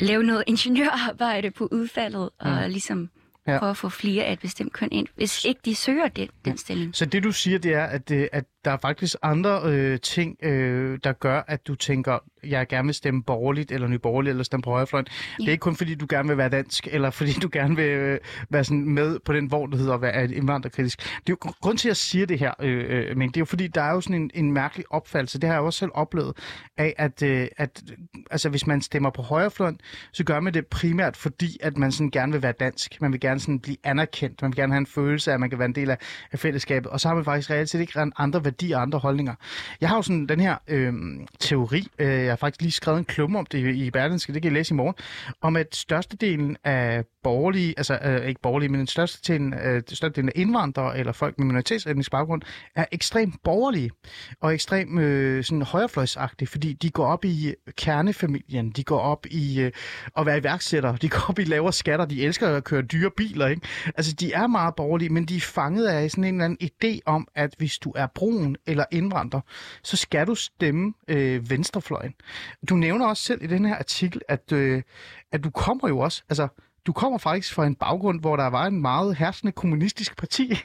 [0.00, 2.50] lave noget ingeniørarbejde på udfaldet, mm.
[2.50, 3.10] og ligesom
[3.46, 3.58] ja.
[3.58, 6.58] prøve at få flere af et bestemt køn ind, hvis ikke de søger det, den
[6.58, 6.94] stilling.
[6.94, 10.36] Så det du siger, det er, at, det, at der er faktisk andre øh, ting,
[10.42, 14.62] øh, der gør, at du tænker, jeg gerne vil stemme borgerligt, eller nyborgerligt, eller stemme
[14.62, 15.06] på højrefløjen.
[15.10, 15.42] Ja.
[15.42, 17.84] Det er ikke kun fordi, du gerne vil være dansk, eller fordi du gerne vil
[17.84, 18.18] øh,
[18.50, 20.98] være sådan med på den vogn, der hedder at være indvandrerkritisk.
[20.98, 23.40] Det er jo grund til, at jeg siger det her, øh, øh, men det er
[23.40, 25.90] jo fordi, der er jo sådan en, en mærkelig opfattelse, det har jeg også selv
[25.94, 26.36] oplevet,
[26.76, 27.82] af at, øh, at
[28.30, 29.80] altså, hvis man stemmer på højrefløjen,
[30.12, 33.00] så gør man det primært fordi, at man sådan gerne vil være dansk.
[33.00, 35.50] Man vil gerne sådan blive anerkendt, man vil gerne have en følelse af, at man
[35.50, 35.98] kan være en del af,
[36.32, 39.34] af fællesskabet, og så har man faktisk reelt set ikke andre værdier og andre holdninger.
[39.80, 40.94] Jeg har jo sådan den her øh,
[41.38, 44.52] teori, øh, jeg har faktisk lige skrevet en klumme om det i Berlinske, det kan
[44.52, 44.94] I læse i morgen,
[45.40, 50.28] om at størstedelen af borgerlige, altså øh, ikke borgerlige, men den største til øh, størstedelen
[50.28, 52.42] af indvandrere eller folk med minoritetsetnisk baggrund
[52.74, 53.90] er ekstremt borgerlige
[54.40, 59.60] og ekstremt øh, sådan højrefløjsagtige, fordi de går op i kernefamilien, de går op i
[59.60, 59.72] øh,
[60.16, 63.46] at være iværksætter, de går op i lavere skatter, de elsker at køre dyre biler,
[63.46, 63.62] ikke?
[63.96, 66.98] Altså de er meget borgerlige, men de er fanget af sådan en eller anden idé
[67.06, 69.40] om, at hvis du er brun eller indvandrer,
[69.82, 72.14] så skal du stemme øh, venstrefløjen.
[72.68, 74.82] Du nævner også selv i den her artikel, at, øh,
[75.32, 76.48] at du kommer jo også, altså
[76.86, 80.58] du kommer faktisk fra en baggrund, hvor der var en meget herskende kommunistisk parti.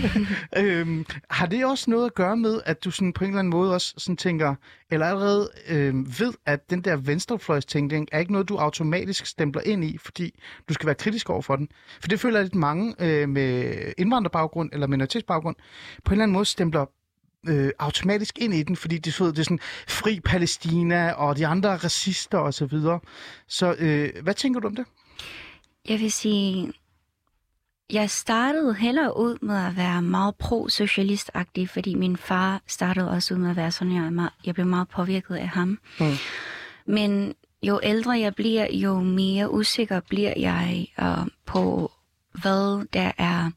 [0.56, 3.50] øhm, har det også noget at gøre med, at du sådan på en eller anden
[3.50, 4.54] måde også sådan tænker,
[4.90, 9.84] eller allerede øh, ved, at den der venstrefløjstænkning er ikke noget, du automatisk stempler ind
[9.84, 11.68] i, fordi du skal være kritisk over for den?
[12.00, 15.56] For det føler jeg, at mange øh, med indvandrerbaggrund eller minoritetsbaggrund
[16.04, 16.86] på en eller anden måde stempler
[17.48, 19.58] øh, automatisk ind i den, fordi det, det er sådan
[19.88, 22.52] fri Palæstina og de andre racister osv.
[22.52, 23.00] Så, videre.
[23.46, 24.86] så øh, hvad tænker du om det?
[25.88, 26.72] Jeg vil sige,
[27.92, 33.38] jeg startede heller ud med at være meget pro-socialistagtig, fordi min far startede også ud
[33.38, 35.78] med at være sådan, jeg, jeg blev meget påvirket af ham.
[36.00, 36.12] Mm.
[36.86, 41.92] Men jo ældre jeg bliver, jo mere usikker bliver jeg uh, på,
[42.32, 43.50] hvad der er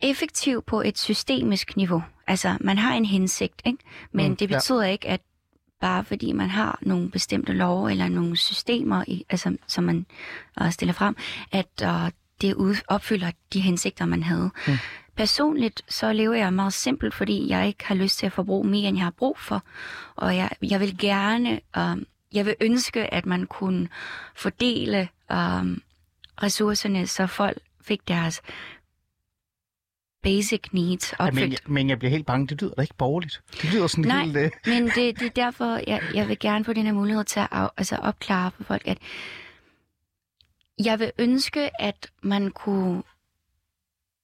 [0.00, 2.02] effektivt på et systemisk niveau.
[2.26, 3.78] Altså, man har en hensigt, ikke?
[4.12, 4.90] men mm, det betyder ja.
[4.90, 5.20] ikke, at
[5.80, 10.06] bare fordi man har nogle bestemte love eller nogle systemer, i, altså, som man
[10.60, 11.16] uh, stiller frem,
[11.52, 12.10] at uh,
[12.40, 14.50] det ud, opfylder de hensigter, man havde.
[14.66, 14.74] Mm.
[15.16, 18.88] Personligt så lever jeg meget simpelt, fordi jeg ikke har lyst til at forbruge mere,
[18.88, 19.62] end jeg har brug for.
[20.16, 23.88] Og jeg, jeg vil gerne, uh, jeg vil ønske, at man kunne
[24.34, 25.66] fordele uh,
[26.42, 28.42] ressourcerne, så folk fik deres
[30.24, 31.52] basic needs opfyldt.
[31.52, 32.46] Ja, men, men jeg bliver helt bange.
[32.46, 33.42] Det lyder da ikke borgerligt.
[33.62, 34.36] Det lyder sådan Nej, helt...
[34.36, 34.42] Uh...
[34.72, 37.70] men det, det er derfor, jeg, jeg vil gerne få den her mulighed til at
[37.76, 38.98] altså opklare for folk, at
[40.84, 43.02] jeg vil ønske, at man kunne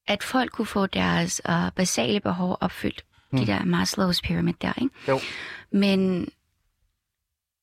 [0.06, 3.04] at folk kunne få deres uh, basale behov opfyldt.
[3.30, 3.38] Mm.
[3.38, 4.94] De der Maslow's pyramid der, ikke?
[5.08, 5.20] Jo.
[5.72, 6.28] Men,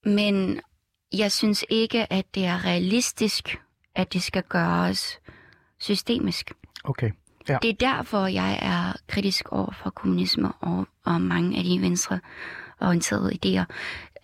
[0.06, 0.62] men
[1.14, 3.60] jeg synes ikke, at det er realistisk,
[3.96, 5.20] at det skal gøres
[5.80, 6.52] systemisk.
[6.84, 7.12] Okay.
[7.50, 7.58] Ja.
[7.62, 12.20] Det er derfor, jeg er kritisk over for kommunisme og, og mange af de venstre
[12.82, 13.66] orienterede idéer.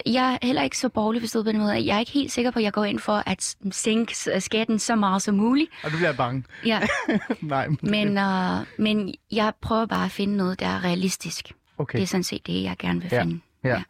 [0.05, 1.85] Jeg er heller ikke så borgerlig forstået på den måde.
[1.85, 4.95] Jeg er ikke helt sikker på, at jeg går ind for at sænke skatten så
[4.95, 5.71] meget som muligt.
[5.83, 6.43] Og du bliver bange.
[6.65, 6.79] Ja.
[7.41, 7.67] Nej.
[7.81, 11.51] Men, uh, men jeg prøver bare at finde noget, der er realistisk.
[11.77, 11.97] Okay.
[11.97, 13.39] Det er sådan set det, jeg gerne vil finde.
[13.63, 13.83] Ja.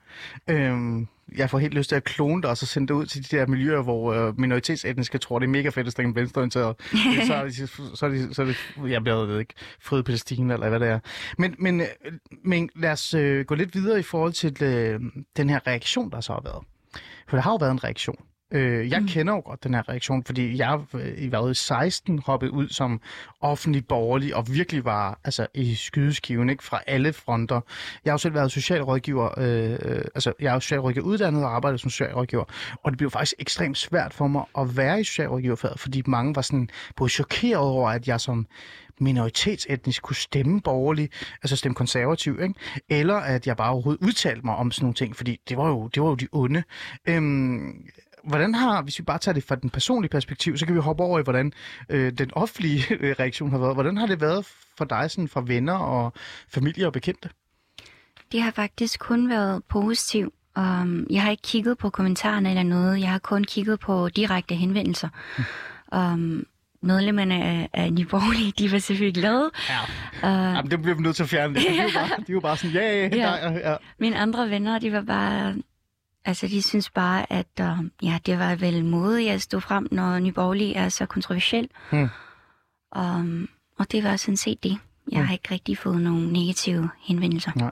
[0.48, 0.54] ja.
[0.54, 3.32] Øhm, jeg får helt lyst til at klone det, og så sende det ud til
[3.32, 6.76] de der miljøer, hvor øh, minoritetsetniske tror, det er mega fedt at stemme venstreorienteret.
[7.28, 8.58] så, er det, så, er det, så er det,
[8.91, 11.00] jeg ved ikke, fred Palæstina, eller hvad det er.
[11.38, 11.88] Men, men, øh,
[12.43, 15.00] men lad os øh, gå lidt videre i forhold til øh,
[15.38, 16.63] den her reaktion, der så har været.
[17.28, 18.17] For der har jo været en reaktion.
[18.51, 19.08] Øh, jeg mm.
[19.08, 23.01] kender jo godt den her reaktion, fordi jeg øh, i hvad, 16 hoppede ud som
[23.41, 27.62] offentlig borgerlig og virkelig var altså, i skydeskiven ikke, fra alle fronter.
[28.06, 31.56] Jeg har jo selv været socialrådgiver, øh, øh, altså jeg er jo socialrådgiver uddannet og
[31.56, 32.43] arbejdet som socialrådgiver,
[32.84, 36.41] og det blev faktisk ekstremt svært for mig at være i socialrådgiverfaget, fordi mange var
[36.41, 38.47] sådan både chokeret over, at jeg som
[38.99, 41.10] minoritetsetnisk kunne stemme borgerlig,
[41.43, 42.53] altså stemme konservativ, ikke?
[42.89, 45.88] eller at jeg bare overhovedet udtalte mig om sådan nogle ting, fordi det var jo,
[45.88, 46.63] det var jo de onde.
[47.08, 47.86] Øhm,
[48.27, 51.03] hvordan har, hvis vi bare tager det fra den personlige perspektiv, så kan vi hoppe
[51.03, 51.53] over i, hvordan
[51.89, 53.75] øh, den offentlige øh, reaktion har været.
[53.75, 54.45] Hvordan har det været
[54.77, 56.13] for dig sådan fra venner og
[56.49, 57.29] familie og bekendte?
[58.31, 60.33] Det har faktisk kun været positivt.
[60.57, 62.99] Um, jeg har ikke kigget på kommentarerne eller noget.
[62.99, 65.09] Jeg har kun kigget på direkte henvendelser.
[65.38, 65.97] Mm.
[65.97, 66.45] Um,
[66.81, 69.51] medlemmerne af, af Nye Borgerlige, de var selvfølgelig glade.
[69.69, 69.79] Ja.
[70.49, 71.55] Uh, Jamen, det bliver vi nødt til at fjerne.
[71.55, 71.63] Det.
[71.63, 73.71] De, var bare, de var bare sådan, yeah, ja, ja.
[73.71, 73.75] ja.
[73.99, 75.55] Mine andre venner, de var bare...
[76.25, 80.19] Altså, de synes bare, at uh, ja, det var vel modigt at stå frem, når
[80.19, 81.69] Nye Borgerlige er så kontroversiel.
[81.91, 82.09] Hmm.
[82.95, 84.77] Um, og det var sådan set det.
[85.12, 85.25] Jeg hmm.
[85.25, 87.51] har ikke rigtig fået nogen negative henvendelser.
[87.55, 87.71] Nej.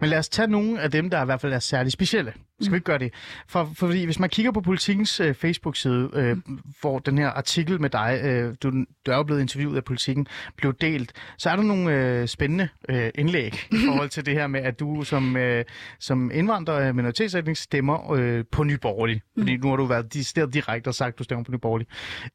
[0.00, 2.32] Men lad os tage nogle af dem, der i hvert fald er særligt specielle.
[2.60, 3.14] Skal vi ikke gøre det?
[3.48, 6.60] For, for fordi hvis man kigger på Politikens øh, Facebook-side, øh, mm.
[6.80, 8.70] hvor den her artikel med dig, øh, du,
[9.06, 12.68] du er jo blevet interviewet af Politiken, blev delt, så er der nogle øh, spændende
[12.88, 15.64] øh, indlæg i forhold til det her med, at du som, øh,
[16.00, 19.22] som indvandrer minoritetsætning stemmer øh, på Ny Borgerlig.
[19.36, 19.42] Mm.
[19.42, 21.86] Fordi nu har du været sted direkte og sagt, at du stemmer på Ny Borgerlig.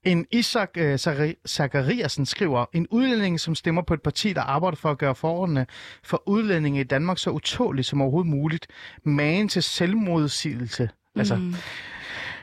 [0.04, 0.98] En Isak øh,
[1.48, 5.66] Zachariasen skriver, en udlænding, som stemmer på et parti, der arbejder for at gøre forholdene
[6.04, 8.68] for udlændinge i Danmark så utåligt som overhovedet muligt,
[9.04, 9.64] magen til
[10.12, 10.90] selvmodsigelse.
[11.16, 11.52] Altså, mm.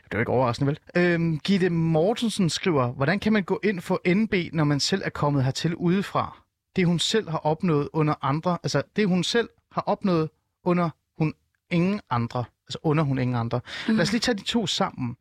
[0.04, 0.78] Det er jo ikke overraskende, vel?
[1.02, 5.10] Øhm, Gitte Mortensen skriver, hvordan kan man gå ind for NB, når man selv er
[5.10, 6.42] kommet hertil udefra?
[6.76, 10.30] Det hun selv har opnået under andre, altså det hun selv har opnået
[10.64, 11.34] under hun
[11.70, 13.60] ingen andre, altså under hun ingen andre.
[13.88, 13.94] Mm.
[13.94, 15.16] Lad os lige tage de to sammen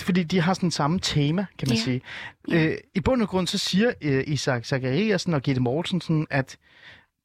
[0.00, 1.82] fordi de har sådan samme tema, kan man ja.
[1.82, 2.00] sige.
[2.48, 2.66] Ja.
[2.66, 6.56] Øh, I bund og grund så siger øh, Isak Zachariasen og Gitte Mortensen, at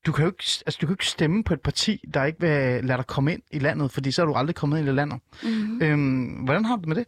[0.07, 2.41] du kan jo ikke, altså, du kan jo ikke stemme på et parti, der ikke
[2.41, 4.91] vil lade dig komme ind i landet, fordi så er du aldrig kommet ind i
[4.91, 5.19] landet.
[5.43, 5.81] Mm-hmm.
[5.81, 7.05] Øhm, hvordan har du med det?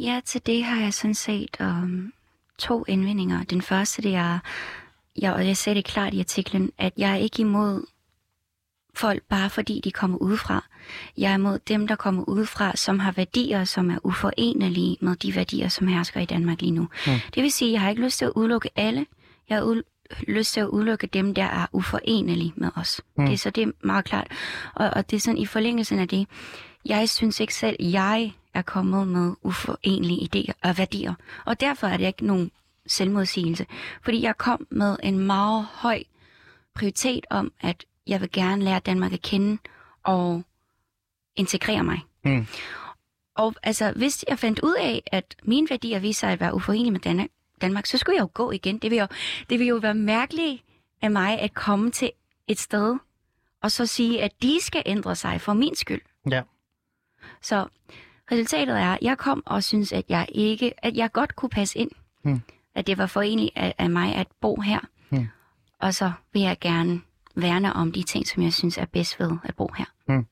[0.00, 2.12] Ja, til det har jeg sådan set um,
[2.58, 3.44] to indvendinger.
[3.44, 4.38] Den første, det er,
[5.22, 7.86] ja, og jeg sagde det klart i artiklen, at jeg er ikke imod
[8.94, 10.64] folk bare fordi de kommer udefra.
[11.16, 15.34] Jeg er imod dem, der kommer udefra, som har værdier, som er uforenelige med de
[15.34, 16.88] værdier, som hersker i Danmark lige nu.
[17.06, 17.12] Mm.
[17.34, 19.06] Det vil sige, at jeg har ikke lyst til at udelukke alle.
[19.48, 19.64] Jeg
[20.28, 23.00] lyst til at udelukke dem, der er uforenelige med os.
[23.16, 23.24] Mm.
[23.24, 24.28] Det er så det er meget klart.
[24.74, 26.28] Og, og det er sådan i forlængelsen af det,
[26.84, 31.14] jeg synes ikke selv, jeg er kommet med uforenelige idéer og værdier.
[31.44, 32.50] Og derfor er det ikke nogen
[32.86, 33.66] selvmodsigelse.
[34.02, 36.02] Fordi jeg kom med en meget høj
[36.74, 39.58] prioritet om, at jeg vil gerne lære Danmark at kende
[40.04, 40.42] og
[41.36, 42.00] integrere mig.
[42.24, 42.46] Mm.
[43.34, 46.92] Og altså, hvis jeg fandt ud af, at mine værdier viser sig at være uforenelige
[46.92, 47.28] med Danmark,
[47.60, 48.78] Danmark, så skulle jeg jo gå igen.
[48.78, 49.06] Det vil jo,
[49.50, 50.62] det vil jo være mærkeligt
[51.02, 52.10] af mig at komme til
[52.48, 52.96] et sted,
[53.62, 56.02] og så sige, at de skal ændre sig for min skyld.
[56.30, 56.42] Ja.
[57.42, 57.66] Så
[58.32, 61.78] resultatet er, at jeg kom og synes, at jeg ikke, at jeg godt kunne passe
[61.78, 61.90] ind.
[62.22, 62.40] Hmm.
[62.74, 64.80] At det var forenligt af, af mig at bo her.
[65.08, 65.28] Hmm.
[65.80, 67.00] Og så vil jeg gerne
[67.34, 69.84] værne om de ting, som jeg synes er bedst ved at bo her.
[70.06, 70.26] Hmm.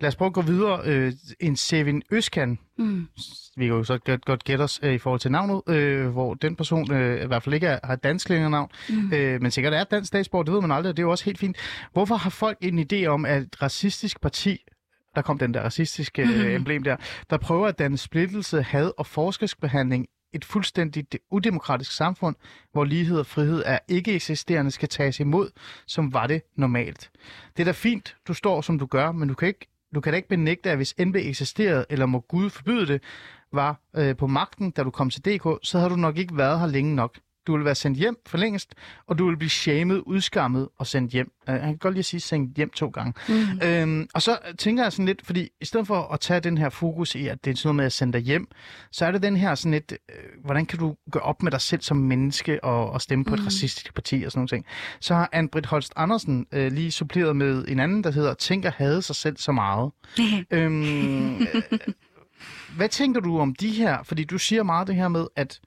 [0.00, 0.80] Lad os prøve at gå videre.
[0.84, 3.08] Øh, en Sevin Øskan, mm.
[3.56, 6.34] vi kan jo så godt, godt gætte os øh, i forhold til navnet, øh, hvor
[6.34, 9.12] den person øh, i hvert fald ikke er, har et dansk navn, mm.
[9.12, 11.24] øh, men sikkert er dansk statsborger, det ved man aldrig, og det er jo også
[11.24, 11.56] helt fint.
[11.92, 14.58] Hvorfor har folk en idé om, at et racistisk parti
[15.14, 16.30] der kom den der racistiske mm.
[16.30, 16.96] øh, emblem der,
[17.30, 22.36] der prøver at danne splittelse, had og forskelsbehandling et fuldstændigt udemokratisk samfund,
[22.72, 25.50] hvor lighed og frihed er ikke eksisterende, skal tages imod,
[25.86, 27.10] som var det normalt.
[27.56, 30.12] Det er da fint, du står som du gør, men du kan, ikke, du kan
[30.12, 33.02] da ikke benægte, at hvis NB eksisterede, eller må Gud forbyde det,
[33.52, 36.60] var øh, på magten, da du kom til DK, så havde du nok ikke været
[36.60, 37.18] her længe nok.
[37.48, 38.74] Du vil være sendt hjem for længst,
[39.06, 41.32] og du vil blive shamed, udskammet og sendt hjem.
[41.48, 43.12] Uh, han kan godt lige sige sendt hjem to gange.
[43.28, 43.60] Mm.
[43.62, 46.68] Øhm, og så tænker jeg sådan lidt, fordi i stedet for at tage den her
[46.68, 48.48] fokus i, at det er sådan noget med at sende dig hjem,
[48.92, 51.60] så er det den her sådan lidt, øh, hvordan kan du gå op med dig
[51.60, 53.40] selv som menneske og, og stemme på mm.
[53.40, 54.66] et racistisk parti og sådan noget ting.
[55.00, 59.02] Så har Anne-Britt Holst Andersen øh, lige suppleret med en anden, der hedder Tænker hade
[59.02, 59.92] sig selv så meget.
[60.50, 61.78] øhm, øh,
[62.76, 64.02] hvad tænker du om de her?
[64.02, 65.60] Fordi du siger meget det her med, at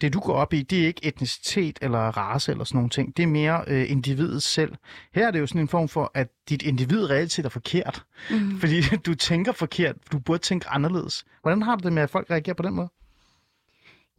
[0.00, 3.16] det du går op i, det er ikke etnicitet eller race eller sådan nogle ting.
[3.16, 4.72] Det er mere øh, individet selv.
[5.14, 8.04] Her er det jo sådan en form for, at dit individ reelt set er forkert.
[8.30, 8.60] Mm.
[8.60, 9.96] Fordi du tænker forkert.
[10.12, 11.24] Du burde tænke anderledes.
[11.42, 12.88] Hvordan har du det med, at folk reagerer på den måde?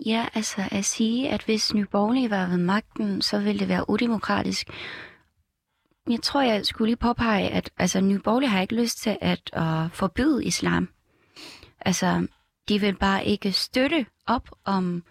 [0.06, 3.90] Ja, altså at sige, at hvis Nye Borgerlige var ved magten, så ville det være
[3.90, 4.68] udemokratisk.
[6.10, 9.52] Jeg tror, jeg skulle lige påpege, at altså, Nye Borgerlige har ikke lyst til at
[9.58, 10.90] uh, forbyde islam.
[11.80, 12.28] Altså,
[12.70, 15.04] de vil bare ikke støtte op om,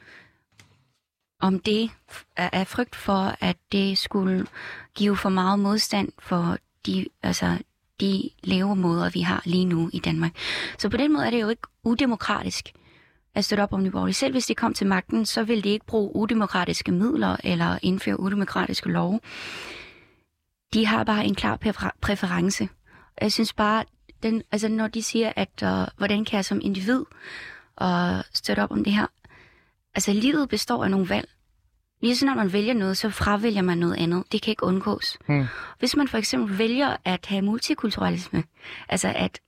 [1.41, 1.91] om det
[2.37, 4.47] af frygt for, at det skulle
[4.95, 7.59] give for meget modstand for de, altså,
[8.01, 10.30] de levemåder, vi har lige nu i Danmark.
[10.78, 12.72] Så på den måde er det jo ikke udemokratisk
[13.34, 14.14] at støtte op om Nye Borgerlige.
[14.14, 18.20] Selv hvis de kom til magten, så ville de ikke bruge udemokratiske midler eller indføre
[18.20, 19.20] udemokratiske love.
[20.74, 22.68] De har bare en klar præfer- præference.
[23.20, 23.84] Jeg synes bare,
[24.22, 27.05] den, altså når de siger, at uh, hvordan kan jeg som individ
[27.82, 29.07] uh, støtte op om det her?
[29.97, 31.29] Altså livet består af nogle valg.
[32.01, 34.25] Ligesom når man vælger noget, så fravælger man noget andet.
[34.33, 35.19] Det kan ikke undgås.
[35.27, 35.47] Hmm.
[35.79, 38.45] Hvis man for eksempel vælger at have multikulturalisme,
[38.89, 39.41] altså at,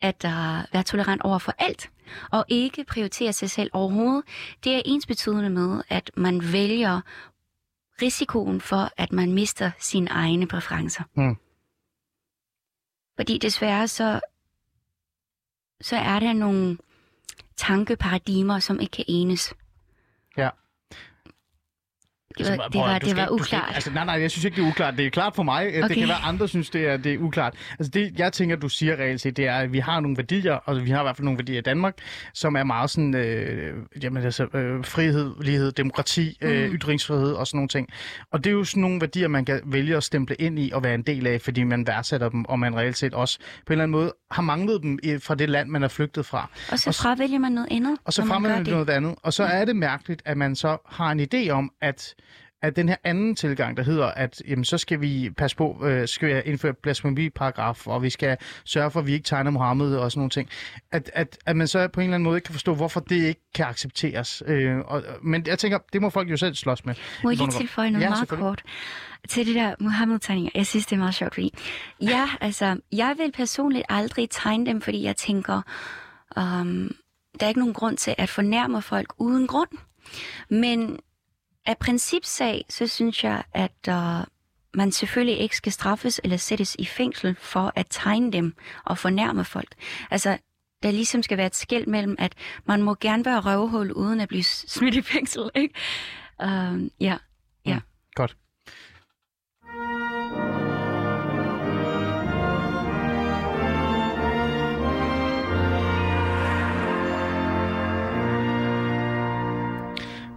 [0.00, 1.90] at uh, være tolerant over for alt,
[2.30, 4.24] og ikke prioritere sig selv overhovedet,
[4.64, 7.00] det er ens betydende med, at man vælger
[8.02, 11.02] risikoen for, at man mister sine egne præferencer.
[11.14, 11.36] Hmm.
[13.16, 14.20] Fordi desværre så,
[15.80, 16.78] så er der nogle
[17.56, 19.54] tankeparadigmer, som ikke kan enes.
[20.36, 20.61] Ja.
[22.38, 23.70] Det var, det var, det var uklart.
[23.74, 24.94] altså, nej, nej, jeg synes ikke, det er uklart.
[24.98, 25.66] Det er klart for mig.
[25.68, 25.88] Okay.
[25.88, 27.54] Det kan være, andre synes, det er, det er uklart.
[27.78, 30.52] Altså, det, jeg tænker, du siger reelt set, det er, at vi har nogle værdier,
[30.54, 31.94] og vi har i hvert fald nogle værdier i Danmark,
[32.34, 36.74] som er meget sådan, øh, jamen, altså, øh, frihed, lighed, demokrati, øh, Mm.
[36.76, 37.88] ytringsfrihed og sådan nogle ting.
[38.32, 40.82] Og det er jo sådan nogle værdier, man kan vælge at stemple ind i og
[40.84, 43.72] være en del af, fordi man værdsætter dem, og man reelt set også på en
[43.72, 46.50] eller anden måde har manglet dem fra det land, man er flygtet fra.
[46.72, 48.62] Og så og så- fravælger man noget andet, Og så når man man.
[48.62, 48.68] Mm.
[48.70, 49.14] noget andet.
[49.22, 52.14] Og så er det mærkeligt, at man så har en idé om, at
[52.62, 56.08] at den her anden tilgang, der hedder, at jamen, så skal vi passe på, øh,
[56.08, 60.12] skal vi indføre blasfemiparagraf, og vi skal sørge for, at vi ikke tegner Mohammed og
[60.12, 60.48] sådan nogle ting.
[60.92, 63.16] At, at, at man så på en eller anden måde ikke kan forstå, hvorfor det
[63.16, 64.42] ikke kan accepteres.
[64.46, 66.94] Øh, og, men jeg tænker, det må folk jo selv slås med.
[67.24, 68.62] Må jeg lige tilføje noget Ja, meget kort
[69.28, 70.50] til det der Mohammed-tegninger?
[70.54, 71.54] Jeg synes, det er meget sjovt, fordi
[72.00, 75.62] ja, altså, jeg vil personligt aldrig tegne dem, fordi jeg tænker,
[76.36, 76.90] um,
[77.40, 79.68] der er ikke nogen grund til at fornærme folk uden grund.
[80.50, 80.98] Men
[81.66, 84.26] af principsag, så synes jeg, at uh,
[84.74, 88.54] man selvfølgelig ikke skal straffes eller sættes i fængsel for at tegne dem
[88.84, 89.74] og fornærme folk.
[90.10, 90.38] Altså,
[90.82, 92.34] der ligesom skal være et skæld mellem, at
[92.66, 95.74] man må gerne være røvhul uden at blive smidt i fængsel, ikke?
[96.44, 97.16] Uh, ja.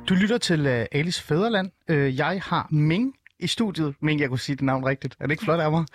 [0.09, 1.71] Du lytter til uh, Alice Fæderland.
[1.91, 3.95] Uh, jeg har Ming i studiet.
[4.01, 5.15] Ming, jeg kunne sige det navn rigtigt.
[5.19, 5.85] Er det ikke flot af mig?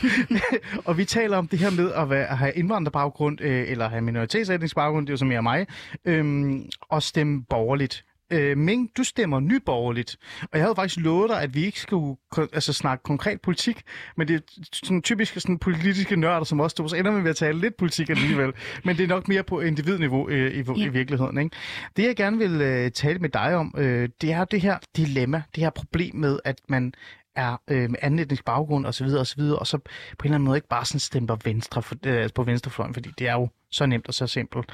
[0.86, 4.02] Og vi taler om det her med at, være, at have indvandrerbaggrund, øh, eller have
[4.02, 5.66] minoritetsætningsbaggrund, det er jo så mere mig,
[6.04, 8.04] øhm, og stemme borgerligt.
[8.32, 12.16] Øh, Ming, du stemmer nyborgerligt, og jeg havde faktisk lovet dig, at vi ikke skulle
[12.52, 13.82] altså, snakke konkret politik,
[14.16, 14.40] men det er
[14.72, 18.10] sådan typisk sådan politiske nørder som os så ender vi med at tale lidt politik
[18.10, 18.52] alligevel,
[18.84, 20.88] men det er nok mere på individniveau øh, i, i Ja.
[20.88, 21.38] virkeligheden.
[21.38, 21.56] Ikke?
[21.96, 25.42] Det jeg gerne vil øh, tale med dig om, øh, det er det her dilemma,
[25.54, 26.94] det her problem med, at man
[27.36, 29.06] er øh, med anden etnisk baggrund osv.
[29.06, 32.14] osv., og så på en eller anden måde ikke bare sådan stemmer venstre for, øh,
[32.16, 34.72] altså på venstrefløjen, fordi det er jo så nemt og så simpelt.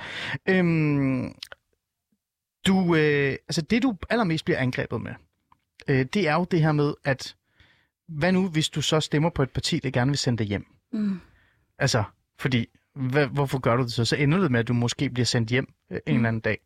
[0.49, 1.35] Øhm,
[2.67, 5.13] du, øh, altså det du allermest bliver angrebet med,
[5.89, 7.37] øh, det er jo det her med, at
[8.09, 10.67] hvad nu, hvis du så stemmer på et parti, der gerne vil sende dig hjem?
[10.93, 11.21] Mm.
[11.79, 12.03] Altså,
[12.39, 14.05] fordi, hvad, hvorfor gør du det så?
[14.05, 16.59] Så ender det med, at du måske bliver sendt hjem øh, en eller anden dag.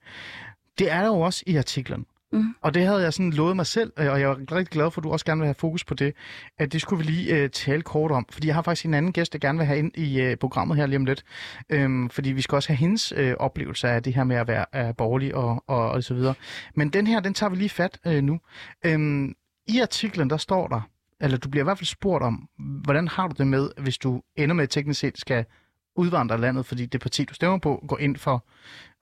[0.79, 2.07] Det er der jo også i artiklen.
[2.35, 2.55] Mm.
[2.61, 5.01] Og det havde jeg sådan lovet mig selv, øh, og jeg var rigtig glad for,
[5.01, 6.15] at du også gerne vil have fokus på det,
[6.59, 8.27] at det skulle vi lige øh, tale kort om.
[8.31, 10.77] Fordi jeg har faktisk en anden gæst, der gerne vil have ind i øh, programmet
[10.77, 11.25] her lige om lidt.
[11.71, 14.65] Øhm, fordi vi skal også have hendes øh, oplevelse af det her med at være
[14.75, 16.35] øh, borgerlig og, og, og så videre.
[16.75, 18.41] Men den her, den tager vi lige fat øh, nu.
[18.87, 19.35] Øhm,
[19.69, 20.81] I artiklen, der står der,
[21.21, 24.23] eller du bliver i hvert fald spurgt om, hvordan har du det med, hvis du
[24.37, 25.45] ender med at teknisk set skal
[25.97, 28.45] udvandre landet, fordi det parti, du stemmer på, går ind for,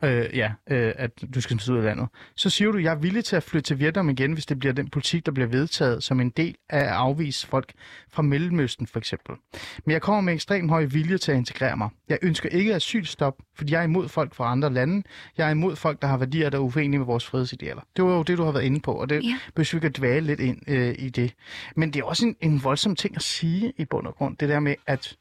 [0.05, 2.09] øh, ja, øh, at du skal smides ud af landet.
[2.37, 4.73] Så siger du, jeg er villig til at flytte til Vietnam igen, hvis det bliver
[4.73, 7.73] den politik, der bliver vedtaget som en del af at afvise folk
[8.11, 9.35] fra Mellemøsten for eksempel.
[9.87, 11.89] Men jeg kommer med ekstremt høj vilje til at integrere mig.
[12.09, 15.03] Jeg ønsker ikke asylstop, fordi jeg er imod folk fra andre lande.
[15.39, 17.83] Jeg er imod folk, der har værdier, der er uenige med vores frihedsidealer.
[17.97, 19.39] Det var jo det, du har været inde på, og det Ja.
[19.55, 21.35] behøver vi at dvæle lidt ind øh, i det.
[21.77, 24.49] Men det er også en, en voldsom ting at sige i bund og grund, det
[24.49, 25.17] der med, at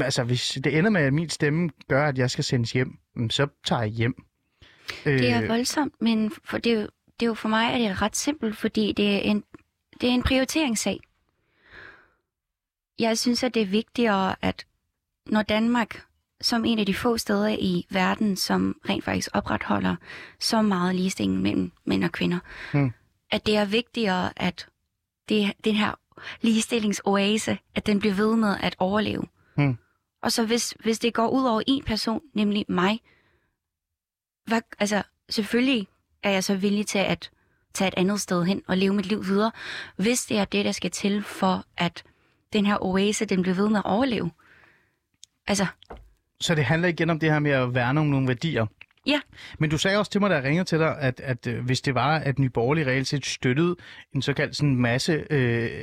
[0.00, 2.98] Altså, hvis det ender med, at min stemme gør, at jeg skal sendes hjem,
[3.30, 4.24] så tager jeg hjem.
[5.04, 6.88] Det er Øh, voldsomt, men for det, er jo,
[7.20, 9.44] det er jo for mig er det ret simpelt, fordi det er en,
[10.00, 11.00] det er en prioriteringssag.
[12.98, 14.66] Jeg synes, at det er vigtigere, at
[15.26, 16.02] når Danmark,
[16.40, 19.96] som en af de få steder i verden, som rent faktisk opretholder
[20.40, 22.38] så meget ligestilling mellem mænd og kvinder,
[22.72, 22.92] Hmm.
[23.30, 24.68] at det er vigtigere, at
[25.28, 25.94] det, den her
[26.40, 29.24] ligestillingsoase, at den bliver ved med at overleve.
[29.56, 29.78] Hmm.
[30.26, 33.00] Og så hvis, hvis det går ud over en person, nemlig mig,
[34.46, 35.88] hvad, altså selvfølgelig
[36.22, 37.30] er jeg så villig til at
[37.74, 39.52] tage et andet sted hen og leve mit liv videre,
[39.96, 42.04] hvis det er det, der skal til for, at
[42.52, 44.30] den her oase, den bliver ved med at overleve.
[45.46, 45.66] Altså,
[46.40, 48.66] Så det handler igen om det her med at værne om nogle værdier.
[49.06, 49.20] ja,
[49.58, 51.80] Men du sagde også til mig, da jeg ringede til dig, at, at øh, hvis
[51.80, 53.76] det var, at Nye Borgerlige reelt set støttede
[54.14, 55.80] en såkaldt sådan masse øh,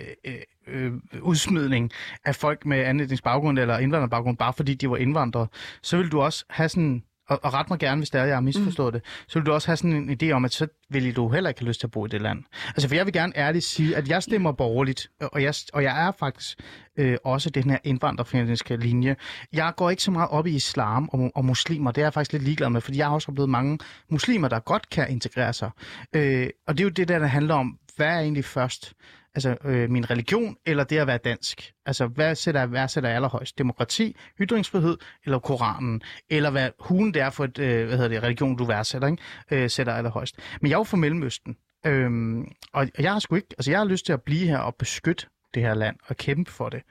[0.68, 0.92] øh,
[1.22, 1.92] udsmidning
[2.26, 5.48] af folk med anden etnisk baggrund eller indvandrerbaggrund, bare fordi de var indvandrere,
[5.82, 8.36] så vil du også have sådan, og, og ret mig gerne, hvis det er, jeg
[8.36, 9.00] har misforstået mm.
[9.00, 11.50] det, så vil du også have sådan en idé om, at så vil du heller
[11.50, 12.44] ikke have lyst til at bo i det land.
[12.68, 16.08] Altså, for jeg vil gerne ærligt sige, at jeg stemmer borgerligt, og jeg, og jeg
[16.08, 16.58] er faktisk
[16.98, 19.16] øh, også den her indvandrerfjendske linje.
[19.54, 22.34] Jeg går ikke så meget op i islam og, og muslimer, det er jeg faktisk
[22.34, 25.70] lidt ligeglad med, fordi jeg har også oplevet mange muslimer, der godt kan integrere sig.
[26.14, 28.94] Øh, og det er jo det der, der handler om, hvad er egentlig først?
[29.36, 31.74] Altså øh, min religion eller det at være dansk?
[31.86, 33.58] Altså hvad sætter, hvad sætter jeg allerhøjst?
[33.58, 36.02] Demokrati, ytringsfrihed eller Koranen?
[36.30, 39.24] Eller hvad hulen det er for et øh, hvad hedder det, religion, du værdsætter, ikke?
[39.52, 40.36] Øh, sætter allerhøjst.
[40.62, 42.42] Men jeg er jo fra Mellemøsten, øhm,
[42.74, 44.76] og og jeg har sgu ikke, altså jeg har lyst til at blive her og
[44.76, 46.82] beskytte det her land og kæmpe for det.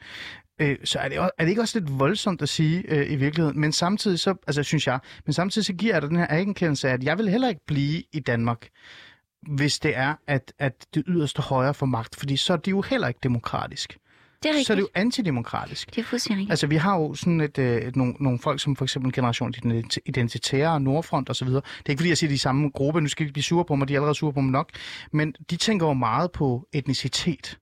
[0.60, 3.16] Øh, så er det, også, er det ikke også lidt voldsomt at sige øh, i
[3.16, 3.60] virkeligheden?
[3.60, 6.88] Men samtidig så, altså synes jeg, men samtidig så giver jeg dig den her anerkendelse
[6.88, 8.68] af, at jeg vil heller ikke blive i Danmark,
[9.48, 12.80] hvis det er, at, at det yderste højre får magt, fordi så er det jo
[12.82, 13.98] heller ikke demokratisk.
[14.42, 14.66] det er rigtigt.
[14.66, 15.90] Så er det jo antidemokratisk.
[15.94, 16.50] Det er fuldstændig rigtigt.
[16.52, 19.54] Altså, vi har jo sådan et, øh, et, nogle, nogle folk, som for eksempel Generation
[19.56, 21.48] Ident- Identitære, Nordfront osv.
[21.48, 23.00] Det er ikke fordi, jeg siger, de er i samme gruppe.
[23.00, 23.88] Nu skal de blive sure på mig.
[23.88, 24.70] De er allerede sure på mig nok.
[25.12, 27.58] Men de tænker jo meget på etnicitet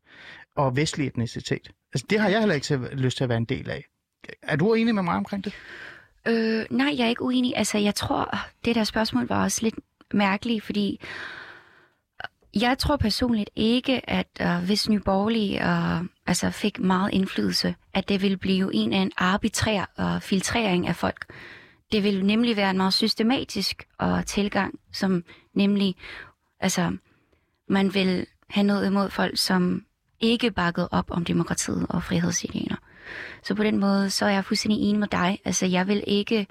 [0.56, 1.70] og vestlig etnicitet.
[1.94, 3.84] Altså, det har jeg heller ikke lyst til at være en del af.
[4.42, 5.52] Er du enig med mig omkring det?
[6.28, 7.52] Øh, nej, jeg er ikke uenig.
[7.56, 9.74] Altså, jeg tror, det der spørgsmål var også lidt
[10.14, 11.00] mærkeligt, fordi
[12.54, 18.08] jeg tror personligt ikke, at uh, hvis Nye Borgerlige uh, altså fik meget indflydelse, at
[18.08, 21.26] det ville blive en af en arbitrær uh, filtrering af folk.
[21.92, 25.24] Det vil nemlig være en meget systematisk uh, tilgang, som
[25.54, 25.94] nemlig,
[26.60, 26.96] altså,
[27.68, 29.84] man vil have noget imod folk, som
[30.20, 32.76] ikke bakkede op om demokratiet og frihedsidealer.
[33.42, 35.38] Så på den måde, så er jeg fuldstændig enig med dig.
[35.44, 36.46] Altså, jeg vil ikke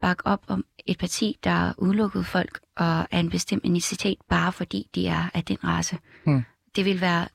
[0.00, 4.86] bakke op om et parti, der udelukkede folk og af en bestemt etnicitet, bare fordi
[4.94, 5.98] de er af den race.
[6.24, 6.42] Hmm.
[6.76, 7.28] Det vil være,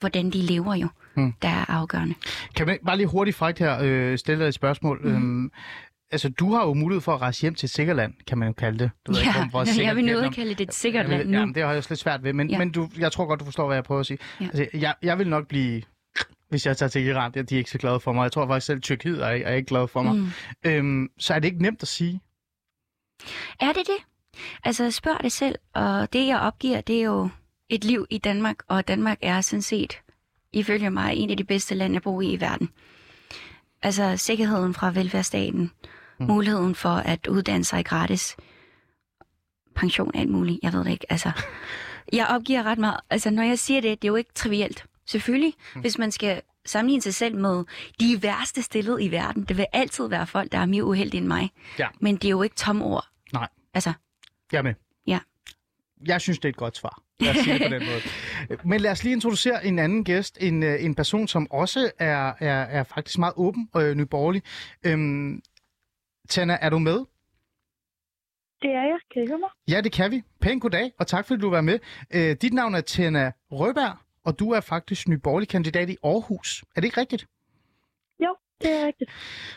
[0.00, 1.32] hvordan de lever jo, Hmm.
[1.42, 2.14] der er afgørende.
[2.56, 5.00] Kan man bare lige hurtigt frækt her øh, stille dig et spørgsmål?
[5.04, 5.10] Mm.
[5.14, 5.50] Øhm,
[6.12, 8.48] altså, du har jo mulighed for at rejse hjem til et sikkert land, kan man
[8.48, 8.90] jo kalde det.
[9.06, 11.28] Du ved ikke, hvor- Ja, sikkert jeg vil nødt at kalde det et sikkert land
[11.28, 11.38] nu.
[11.38, 12.52] Jamen, det har jeg slet svært ved, men, ja.
[12.54, 12.58] Ja.
[12.58, 14.18] men du, jeg tror godt, du forstår, hvad jeg prøver at sige.
[14.40, 14.44] Ja.
[14.44, 15.82] Altså, jeg, jeg vil nok blive,
[16.48, 18.22] hvis jeg tager til Iran, det- de er ikke så glade for mig.
[18.22, 20.14] Jeg tror faktisk selv, Tyrkiet er, er ikke glad for mig.
[20.14, 20.20] Mm.
[20.64, 20.70] Mm.
[20.70, 22.20] Øhm, så er det ikke nemt at sige.
[23.60, 23.96] Er det det?
[24.64, 27.28] Altså, spørg det selv, og det jeg opgiver, det er jo
[27.68, 30.00] et liv i Danmark, og Danmark er sådan set,
[30.52, 32.68] ifølge mig, en af de bedste lande at bo i i verden.
[33.82, 35.70] Altså, sikkerheden fra velfærdsstaten,
[36.20, 36.26] mm.
[36.26, 38.36] muligheden for at uddanne sig gratis,
[39.74, 41.06] pension, alt muligt, jeg ved det ikke.
[41.12, 41.30] Altså,
[42.12, 43.00] jeg opgiver ret meget.
[43.10, 44.84] Altså, når jeg siger det, det er jo ikke trivielt.
[45.06, 45.80] Selvfølgelig, mm.
[45.80, 47.64] hvis man skal sammenligne sig selv med
[48.00, 51.26] de værste stillede i verden, det vil altid være folk, der er mere uheldige end
[51.26, 51.50] mig.
[51.78, 51.88] Ja.
[52.00, 53.06] Men det er jo ikke tom ord.
[53.32, 53.48] Nej.
[53.74, 53.92] Altså,
[54.52, 54.74] Jeg er med.
[55.06, 55.18] Ja.
[56.06, 57.00] Jeg synes, det er et godt svar.
[57.20, 58.00] Lad os sige det på den måde.
[58.70, 62.32] Men lad os lige introducere en anden gæst, en, øh, en person, som også er,
[62.40, 64.42] er, er faktisk meget åben og øh, nyborgerlig.
[64.86, 65.42] Øhm,
[66.28, 66.98] Tana, er du med?
[68.62, 68.98] Det er jeg.
[69.12, 69.48] Kan I høre mig?
[69.68, 70.22] Ja, det kan vi.
[70.40, 71.78] Pæn goddag, og tak fordi du var med.
[72.10, 76.64] Øh, dit navn er Tena Røberg, og du er faktisk nyborgerlig kandidat i Aarhus.
[76.76, 77.26] Er det ikke rigtigt?
[78.20, 79.10] Jo, det er rigtigt.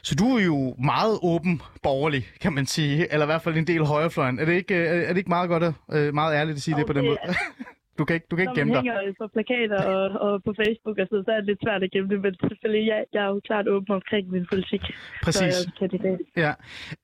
[0.04, 3.12] Så du er jo meget åben borgerlig, kan man sige.
[3.14, 4.40] Eller i hvert fald en del højrefløjen.
[4.40, 6.76] Er det ikke, øh, er det ikke meget godt, at, øh, meget ærligt at sige
[6.76, 7.36] Jo, det på den det måde?
[7.98, 8.98] Du kan ikke, du kan Når ikke man gemme dig.
[9.04, 11.92] hænger på plakater og, og på Facebook og så, så er det lidt svært at
[11.92, 14.82] gemme det, men selvfølgelig, jeg, jeg er jo klart åben omkring min politik.
[14.84, 15.56] Så jeg Præcis.
[15.80, 16.20] kandidat.
[16.46, 16.52] Ja.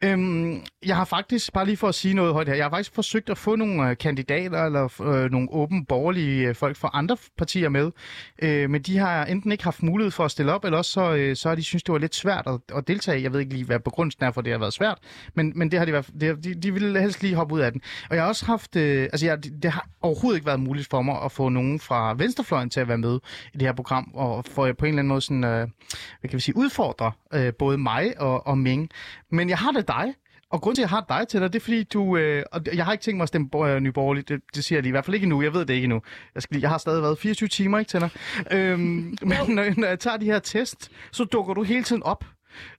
[0.04, 0.52] Øhm,
[0.90, 3.30] jeg har faktisk, bare lige for at sige noget højt her, jeg har faktisk forsøgt
[3.30, 7.70] at få nogle øh, kandidater eller øh, nogle åben borgerlige øh, folk fra andre partier
[7.70, 7.92] med,
[8.44, 11.16] øh, men de har enten ikke haft mulighed for at stille op, eller også så,
[11.16, 13.24] øh, så har de synes det var lidt svært at, at deltage.
[13.24, 14.98] Jeg ved ikke lige, hvad begrundelsen er for, det har været svært,
[15.36, 17.60] men, men det har de, fald- det, har- de, de ville helst lige hoppe ud
[17.60, 17.82] af den.
[18.10, 20.83] Og jeg har også haft, øh, altså jeg, det, det har overhovedet ikke været muligt
[20.90, 23.20] for mig at få nogen fra venstrefløjen til at være med
[23.54, 25.68] i det her program, og for på en eller anden måde sådan, øh,
[26.20, 28.90] hvad kan vi sige, udfordre øh, både mig og, og Ming.
[29.30, 30.14] Men jeg har det dig,
[30.54, 32.18] og grund til, at jeg har dig til dig, det er fordi, du...
[32.18, 34.78] Øh, og jeg har ikke tænkt mig at stemme øh, Nye Borgerlige, det, det siger
[34.78, 34.90] jeg lige.
[34.90, 36.02] I hvert fald ikke endnu, jeg ved det ikke endnu.
[36.36, 38.10] Jeg, skal lige, jeg har stadig været 24 timer, ikke, Tænder?
[38.52, 38.80] Øhm,
[39.22, 42.26] men når, når jeg tager de her test, så dukker du hele tiden op.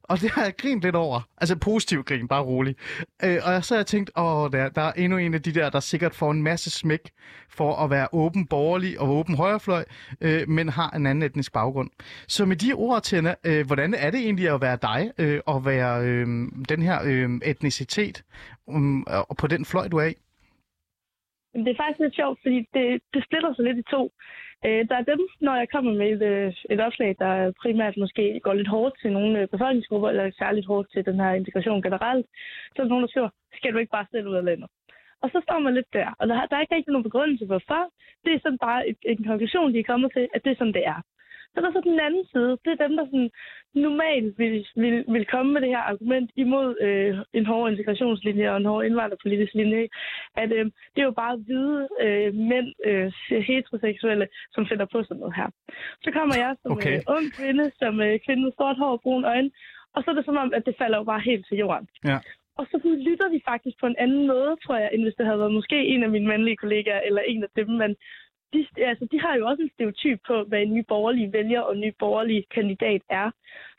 [0.03, 1.21] Og det har jeg grint lidt over.
[1.39, 2.77] Altså positiv grin, bare rolig.
[3.25, 5.71] Øh, og så har jeg tænkt, åh, der, der er endnu en af de der,
[5.71, 7.01] der sikkert får en masse smæk
[7.49, 9.85] for at være åben borgerlig og åben højrefløj,
[10.21, 11.91] øh, men har en anden etnisk baggrund.
[12.29, 15.67] Så med de ord, Tina, øh, hvordan er det egentlig at være dig øh, og
[15.67, 16.27] være øh,
[16.69, 18.25] den her øh, etnicitet
[18.67, 20.15] um, og på den fløj, du er i?
[21.55, 24.13] Men det er faktisk lidt sjovt, fordi det, det splitter sig lidt i to.
[24.67, 28.41] Øh, der er dem, når jeg kommer med et, øh, et opslag, der primært måske
[28.45, 32.27] går lidt hårdt til nogle øh, befolkningsgrupper, eller særligt hårdt til den her integration generelt,
[32.73, 34.69] så er der nogen, der skriver, skal du ikke bare stille ud af landet?
[35.23, 37.83] Og så står man lidt der, og der, der er ikke rigtig nogen begrundelse for,
[38.25, 40.79] Det er sådan bare et, en konklusion, de er kommet til, at det er sådan,
[40.79, 41.01] det er.
[41.55, 42.51] Så der er så den anden side.
[42.65, 43.31] Det er dem, der sådan
[43.75, 48.57] normalt vil, vil, vil komme med det her argument imod øh, en hård integrationslinje og
[48.57, 49.89] en hård indvandrerpolitisk linje.
[50.37, 53.13] At øh, det er jo bare hvide øh, mænd, øh,
[53.49, 55.49] heteroseksuelle, som finder på sådan noget her.
[56.05, 56.97] Så kommer jeg som okay.
[56.97, 59.51] øh, ung kvinde, som øh, kvinde med stort hår og brun øjne,
[59.95, 61.89] og så er det som om, at det falder jo bare helt til jorden.
[62.05, 62.19] Ja.
[62.59, 62.77] Og så
[63.09, 65.79] lytter vi faktisk på en anden måde, tror jeg, end hvis det havde været måske
[65.93, 67.97] en af mine mandlige kollegaer, eller en af dem, man
[68.55, 71.75] de, altså, de har jo også en stereotyp på, hvad en ny borgerlig vælger og
[71.75, 73.31] en ny borgerlig kandidat er.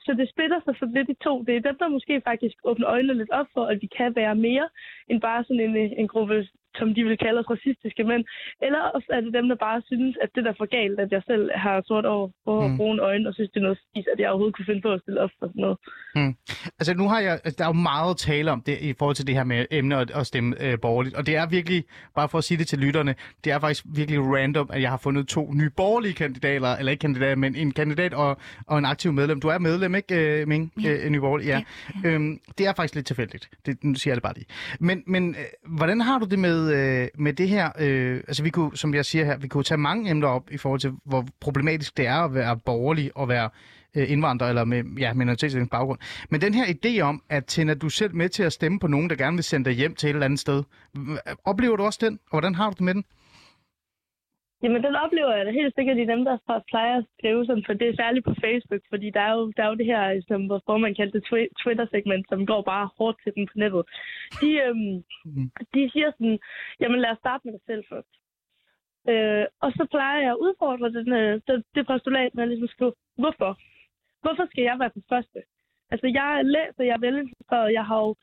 [0.05, 1.43] Så det splitter sig så lidt i to.
[1.47, 4.35] Det er dem, der måske faktisk åbner øjnene lidt op for, at vi kan være
[4.35, 4.69] mere
[5.09, 6.47] end bare sådan en, en gruppe
[6.79, 8.23] som de vil kalde os racistiske mænd.
[8.65, 11.21] Eller også er det dem, der bare synes, at det er for galt, at jeg
[11.31, 12.77] selv har sort over og mm.
[12.77, 15.01] brune øjne, og synes, det er noget skidt, at jeg overhovedet kunne finde på at
[15.01, 15.77] stille op for sådan noget.
[16.15, 16.33] Mm.
[16.79, 19.15] Altså nu har jeg, altså, der er jo meget at tale om det i forhold
[19.15, 21.83] til det her med emne og, og stemme øh, borgerligt, og det er virkelig,
[22.15, 24.97] bare for at sige det til lytterne, det er faktisk virkelig random, at jeg har
[24.97, 29.11] fundet to nye borgerlige kandidater, eller ikke kandidater, men en kandidat og, og en aktiv
[29.13, 29.41] medlem.
[29.41, 30.73] Du er medlem, ikke, øh, Ming?
[30.83, 30.91] Ja.
[30.91, 31.63] Øh, ny borgerlig, ja.
[32.03, 32.15] ja, ja.
[32.15, 33.49] Øhm, det er faktisk lidt tilfældigt.
[33.65, 34.45] Det, nu siger jeg det bare lige.
[34.79, 38.49] Men, men øh, hvordan har du det med øh, med det her, øh, altså vi
[38.49, 41.27] kunne, som jeg siger her, vi kunne tage mange emner op i forhold til, hvor
[41.39, 43.49] problematisk det er at være borgerlig og være
[43.95, 45.99] øh, indvandrer eller med ja, minoritetslig baggrund.
[46.29, 49.09] Men den her idé om, at Tina, du selv med til at stemme på nogen,
[49.09, 50.63] der gerne vil sende dig hjem til et eller andet sted,
[51.45, 53.03] oplever du også den, og hvordan har du det med den?
[54.63, 57.73] Jamen, den oplever jeg da helt sikkert i dem, der plejer at skrive sådan, for
[57.73, 60.81] det er særligt på Facebook, fordi der er jo, der er jo det her, som
[60.81, 63.83] man kalder det Twitter-segment, som går bare hårdt til den på nettet.
[64.41, 65.49] De, øhm, mm.
[65.73, 66.39] de siger sådan,
[66.79, 68.11] jamen lad os starte med dig selv først.
[69.11, 72.67] Øh, og så plejer jeg at udfordre den, øh, det, det postulat med at ligesom
[72.67, 73.51] skrive, hvorfor?
[74.23, 75.39] Hvorfor skal jeg være den første?
[75.91, 78.15] Altså, jeg læser, jeg er velintegreret, jeg har jo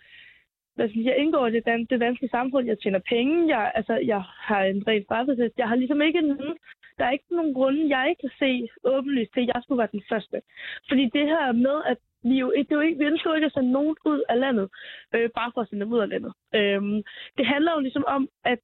[0.74, 2.66] hvad skal jeg, indgår i det, dan- det danske samfund.
[2.66, 3.58] Jeg tjener penge.
[3.58, 5.52] Jeg, altså, jeg har en ren straffesæt.
[5.58, 6.56] Jeg har ligesom ikke nogen,
[6.98, 9.96] der er ikke nogen grunde, jeg ikke kan se åbenlyst til, at jeg skulle være
[9.96, 10.42] den første.
[10.88, 13.46] Fordi det her med, at vi jo, det er jo ikke, vi ønsker jo ikke
[13.46, 14.70] at sende nogen ud af landet,
[15.14, 16.32] øh, bare for at sende dem ud af landet.
[16.54, 17.02] Øhm,
[17.38, 18.58] det handler jo ligesom om, at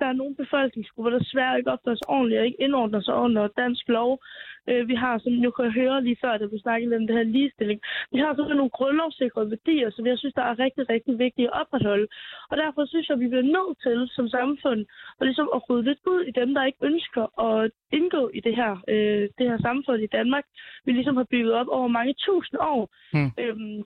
[0.00, 3.48] der er nogle befolkningsgrupper, der svært ikke opfører sig ordentligt og ikke indordner sig under
[3.48, 4.22] dansk lov.
[4.70, 7.16] Øh, vi har, som nu kan jeg høre lige før, da vi snakkede om det
[7.16, 7.80] her ligestilling,
[8.12, 11.60] vi har sådan nogle grundlovssikrede værdier, som jeg synes, der er rigtig, rigtig vigtige at
[11.60, 12.06] opretholde.
[12.50, 14.80] Og derfor synes jeg, at vi bliver nødt til som samfund
[15.18, 18.56] og ligesom at rydde lidt ud i dem, der ikke ønsker at indgå i det
[18.56, 20.44] her, øh, det her samfund i Danmark,
[20.84, 22.82] vi ligesom har bygget op over mange tusind år.
[23.12, 23.30] Hmm.
[23.42, 23.82] Øhm,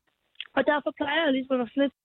[0.56, 1.96] og derfor plejer jeg ligesom at være sådan lidt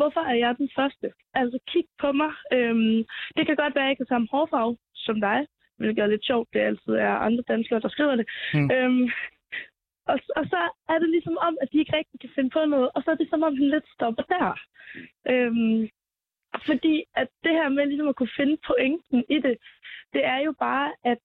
[0.00, 1.08] hvorfor er jeg den første?
[1.34, 2.32] Altså, kig på mig.
[2.52, 2.98] Øhm,
[3.36, 5.38] det kan godt være, at jeg ikke har samme hårfarve som dig,
[5.82, 6.48] hvilket er lidt sjovt.
[6.52, 8.26] Det altid er andre danskere, der skriver det.
[8.54, 8.70] Mm.
[8.74, 9.04] Øhm,
[10.12, 10.60] og, og så
[10.92, 13.14] er det ligesom om, at de ikke rigtig kan finde på noget, og så er
[13.14, 14.48] det som om, den lidt stopper der.
[15.32, 15.88] Øhm,
[16.68, 19.56] fordi at det her med ligesom at kunne finde pointen i det,
[20.12, 21.18] det er jo bare, at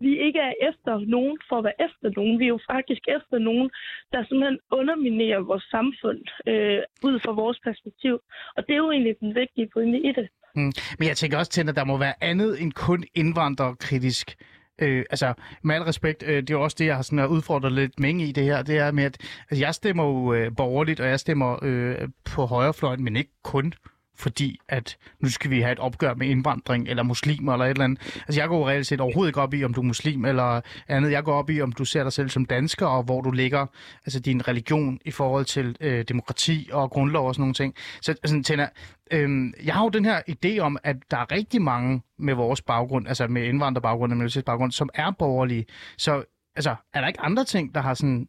[0.00, 2.38] vi ikke er efter nogen for at være efter nogen.
[2.38, 3.70] Vi er jo faktisk efter nogen,
[4.12, 8.14] der simpelthen underminerer vores samfund øh, ud fra vores perspektiv.
[8.56, 10.28] Og det er jo egentlig den vigtige pointe i det.
[10.54, 10.72] Mm.
[10.98, 14.34] Men jeg tænker også til, at der må være andet end kun indvandrerkritisk.
[14.78, 17.72] Øh, altså, med al respekt, øh, det er jo også det, jeg har sådan udfordret
[17.72, 19.18] lidt mængde i det her, det er med, at
[19.50, 23.72] altså, jeg stemmer jo øh, borgerligt, og jeg stemmer øh, på højrefløjen, men ikke kun
[24.16, 27.84] fordi at nu skal vi have et opgør med indvandring eller muslimer eller et eller
[27.84, 28.22] andet.
[28.26, 31.10] Altså jeg går reelt set overhovedet ikke op i, om du er muslim eller andet.
[31.12, 33.66] Jeg går op i, om du ser dig selv som dansker, og hvor du ligger
[34.06, 37.74] altså din religion i forhold til øh, demokrati og grundlov og sådan nogle ting.
[38.02, 38.66] Så altså, tænker,
[39.10, 42.62] øh, jeg har jo den her idé om, at der er rigtig mange med vores
[42.62, 45.66] baggrund, altså med indvandrerbaggrund og minoritetsbaggrund, som er borgerlige.
[45.98, 46.24] Så
[46.56, 48.28] altså, er der ikke andre ting, der har sådan,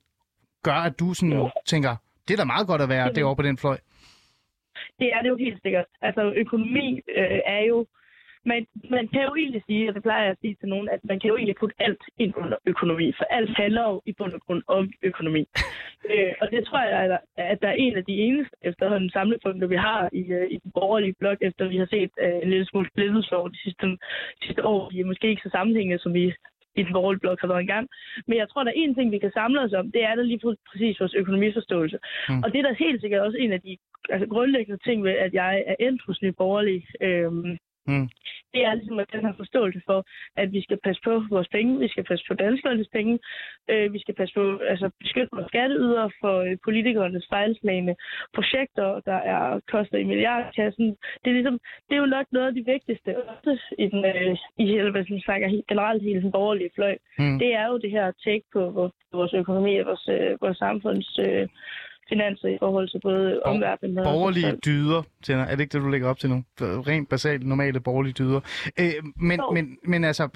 [0.64, 1.96] gør, at du sådan tænker,
[2.28, 3.78] det er da meget godt at være derovre på den fløj?
[5.00, 5.86] Det er det jo helt sikkert.
[6.02, 7.86] Altså økonomi øh, er jo...
[8.48, 11.00] Man, man kan jo egentlig sige, og det plejer jeg at sige til nogen, at
[11.04, 14.34] man kan jo egentlig putte alt ind under økonomi, for alt handler jo i bund
[14.34, 15.43] og grund om økonomi.
[16.12, 19.68] øh, og det tror jeg, at, at der er en af de eneste efterhånden samlepunkter,
[19.68, 22.66] vi har i, uh, i den borgerlige blok, efter vi har set uh, en lille
[22.66, 23.98] smule splittelse over de sidste,
[24.43, 24.89] sidste år.
[24.93, 26.34] Vi er måske ikke så sammenhængende, som vi
[26.76, 27.88] i den borgerlige blok har været en gang.
[28.28, 30.23] Men jeg tror, der er en ting, vi kan samle os om, det er der
[30.23, 31.97] lige præcis vores økonomiforståelse.
[32.30, 32.41] Mm.
[32.43, 33.78] Og det er der helt sikkert også en af de
[34.09, 36.88] altså, grundlæggende ting ved, at jeg er endt hos Nye Borgerlige.
[37.01, 37.57] Øhm,
[37.88, 38.10] Mm.
[38.54, 40.00] Det er ligesom at den her forståelse for,
[40.42, 43.20] at vi skal passe på vores penge, vi skal passe på danskernes penge,
[43.72, 47.96] øh, vi skal passe på, altså beskytte vores skatteyder for øh, politikernes fejlslagende
[48.36, 50.88] projekter, der er koster i milliardkassen.
[51.22, 54.38] Det er, ligesom, det er jo nok noget af det vigtigste også i, den, øh,
[54.58, 56.98] i hele, hvad man snakker generelt hele den borgerlige fløj.
[57.20, 57.40] Mm.
[57.40, 61.48] Det er jo det her take på vores økonomi og vores, øh, vores samfunds øh,
[62.10, 64.03] finanser i forhold til både omverdenen og...
[64.03, 65.45] Borgerlige dyder, Tænder.
[65.45, 66.43] Er det ikke det, du lægger op til nu?
[66.60, 68.39] Rent basalt normale borgerlige dyder.
[68.80, 70.30] Øh, men, men, men altså,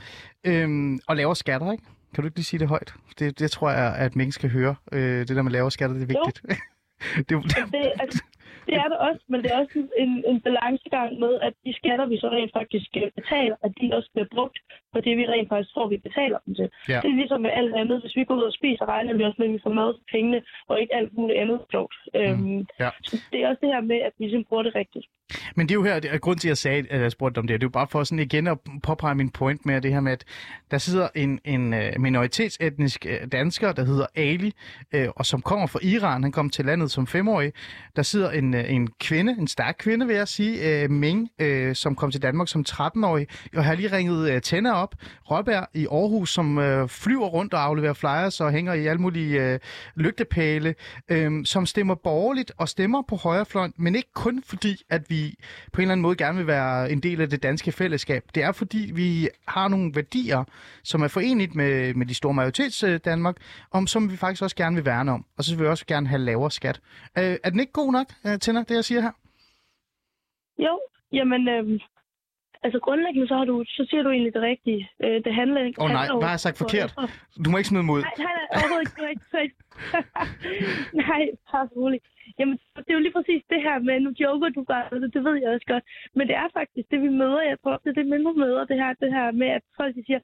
[0.43, 1.83] øh, og laver skatter, ikke?
[2.13, 2.93] Kan du ikke lige sige det højt?
[3.19, 4.75] Det, det tror jeg, at mennesker skal høre.
[4.91, 6.41] Øh, det der med lavere skatter, det er vigtigt.
[7.29, 8.23] det, det, det, altså,
[8.69, 12.05] det er det også, men det er også en, en balancegang med, at de skatter,
[12.13, 14.57] vi så rent faktisk øh, betaler, at de også bliver brugt
[14.93, 16.67] på det, vi rent faktisk tror, vi betaler dem til.
[16.89, 16.99] Ja.
[17.03, 18.01] Det er ligesom med alt andet.
[18.01, 20.05] Hvis vi går ud og spiser, regner vi også med, at vi får mad for
[20.15, 20.39] pengene,
[20.69, 21.95] og ikke alt muligt andet klogt.
[22.13, 22.19] Mm.
[22.19, 22.89] Øhm, ja.
[23.03, 25.05] Så det er også det her med, at vi simpelthen bruger det rigtigt.
[25.55, 27.39] Men det er jo her, det er grund til, at jeg sagde, at jeg spurgte
[27.39, 29.93] om det, det er jo bare for sådan igen at påpege min point med det
[29.93, 30.25] her med, at
[30.71, 34.51] der sidder en, en øh, minoritetsetnisk øh, dansker, der hedder Ali,
[35.15, 36.23] og som kommer fra Iran.
[36.23, 37.53] Han kom til landet som femårig.
[37.95, 41.75] Der sidder en, Øh, en kvinde, en stærk kvinde, vil jeg sige, øh, Ming, øh,
[41.75, 43.27] som kom til Danmark som 13-årig.
[43.53, 44.95] Jeg har lige ringet tænder op.
[45.31, 46.55] Råbær i Aarhus, som
[46.87, 49.59] flyver rundt og afleverer flyers og hænger i alle mulige
[49.95, 50.75] lygtepæle,
[51.45, 55.35] som stemmer borgerligt og stemmer på højrefløjen, men ikke kun fordi, at vi
[55.73, 58.23] på en eller anden måde gerne vil være en del af det danske fællesskab.
[58.35, 60.43] Det er fordi, vi har nogle værdier,
[60.83, 63.35] som er forenligt med, med de store majoritets Danmark,
[63.71, 65.25] om som vi faktisk også gerne vil værne om.
[65.37, 66.79] Og så vil vi også gerne have lavere skat.
[67.17, 69.13] Øh, er den ikke god nok, øh, Tænder, det jeg siger her?
[70.65, 70.73] Jo,
[71.17, 71.79] jamen, øh,
[72.65, 74.81] Altså grundlæggende, så, har du, så siger du egentlig det rigtige.
[75.03, 75.81] Øh, det handler ikke...
[75.81, 76.91] Åh oh, nej, hvad har jeg sagt forkert?
[77.43, 78.01] Du må ikke smide mod.
[78.01, 79.23] Nej, nej, nej, overhovedet ikke.
[79.45, 79.57] Ikke
[81.03, 81.21] nej,
[81.51, 82.05] bare roligt.
[82.39, 85.21] Jamen, det er jo lige præcis det her med, nu joker du bare, det, det
[85.27, 85.83] ved jeg også godt.
[86.17, 87.41] Men det er faktisk det, vi møder.
[87.51, 90.03] Jeg tror, det er det, mindre møder, det her, det her med, at folk de
[90.07, 90.21] siger,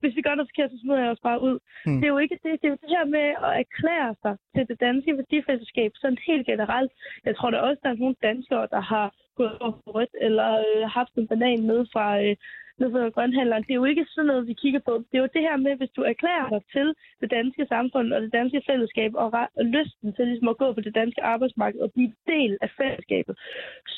[0.00, 1.56] hvis vi gør noget forkert, så smider jeg os bare ud.
[1.86, 1.96] Mm.
[1.98, 2.52] Det er jo ikke det.
[2.60, 6.46] Det er jo det her med at erklære sig til det danske værdifællesskab sådan helt
[6.46, 6.92] generelt.
[7.24, 10.48] Jeg tror da også, der er nogle danskere, der har gået over på rødt, eller
[10.66, 12.36] øh, haft en banan ned fra, øh,
[12.80, 13.62] ned fra grønhandleren.
[13.66, 14.92] Det er jo ikke sådan noget, vi kigger på.
[15.08, 16.86] Det er jo det her med, hvis du erklærer dig til
[17.20, 19.28] det danske samfund og det danske fællesskab, og,
[19.58, 23.34] og lysten til ligesom at gå på det danske arbejdsmarked og blive del af fællesskabet,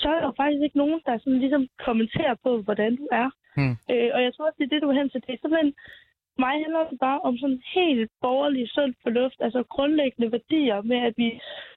[0.01, 3.29] så er der faktisk ikke nogen, der sådan ligesom kommenterer på, hvordan du er.
[3.59, 3.75] Hmm.
[3.93, 5.21] Øh, og jeg tror også, det er det, du hen til.
[5.27, 5.73] Det er simpelthen
[6.45, 11.15] mig handler det bare om sådan helt borgerlig sund fornuft, altså grundlæggende værdier med, at
[11.23, 11.29] vi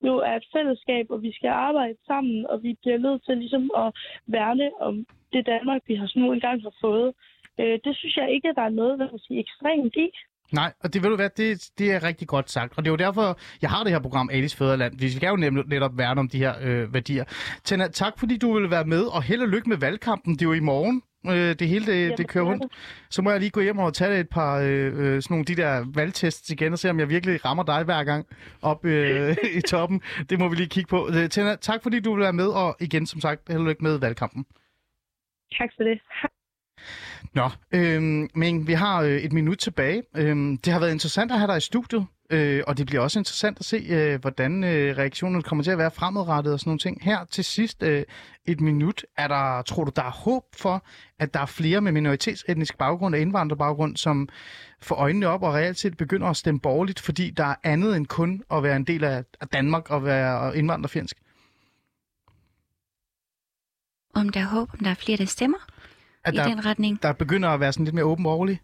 [0.07, 3.71] jo er et fællesskab, og vi skal arbejde sammen, og vi bliver nødt til ligesom
[3.84, 3.89] at
[4.36, 4.95] værne om
[5.34, 7.09] det Danmark, vi har sådan nu engang har fået.
[7.59, 10.07] Øh, det synes jeg ikke, at der er noget, hvad man sige, ekstremt i.
[10.59, 12.77] Nej, og det vil du være, det, det er rigtig godt sagt.
[12.77, 14.99] Og det er jo derfor, jeg har det her program, Alice Fæderland.
[14.99, 17.23] Vi skal jo nemlig netop værne om de her øh, værdier.
[17.63, 20.34] Tæna, tak fordi du vil være med, og held og lykke med valgkampen.
[20.34, 21.01] Det er jo i morgen.
[21.28, 22.74] Øh, det hele det, det kører rundt.
[23.09, 25.55] Så må jeg lige gå hjem og tage et par øh, øh, sådan nogle de
[25.55, 28.26] der valgtests igen og se, om jeg virkelig rammer dig hver gang
[28.61, 30.01] op øh, i toppen.
[30.30, 31.09] Det må vi lige kigge på.
[31.13, 33.84] Øh, Tina, tak fordi du vil være med, og igen som sagt, held og lykke
[33.84, 34.45] med valgkampen.
[35.57, 36.01] Tak for det.
[37.34, 38.01] Nå, øh,
[38.36, 40.03] men vi har øh, et minut tilbage.
[40.17, 42.05] Øh, det har været interessant at have dig i studiet.
[42.32, 45.77] Øh, og det bliver også interessant at se, øh, hvordan øh, reaktionen kommer til at
[45.77, 47.03] være fremadrettet og sådan nogle ting.
[47.03, 48.03] Her til sidst øh,
[48.45, 49.05] et minut.
[49.17, 50.86] Er der, tror du, der er håb for,
[51.19, 54.29] at der er flere med minoritetsetnisk baggrund og indvandrerbaggrund, som
[54.82, 58.07] får øjnene op og reelt set begynder at stemme borgerligt, fordi der er andet end
[58.07, 59.23] kun at være en del af
[59.53, 61.17] Danmark og være indvandrerfjendsk?
[64.13, 65.57] Om der er håb, om der er flere, der stemmer
[66.23, 67.03] at i der, den retning.
[67.03, 68.61] Der begynder at være sådan lidt mere åben borgerlig?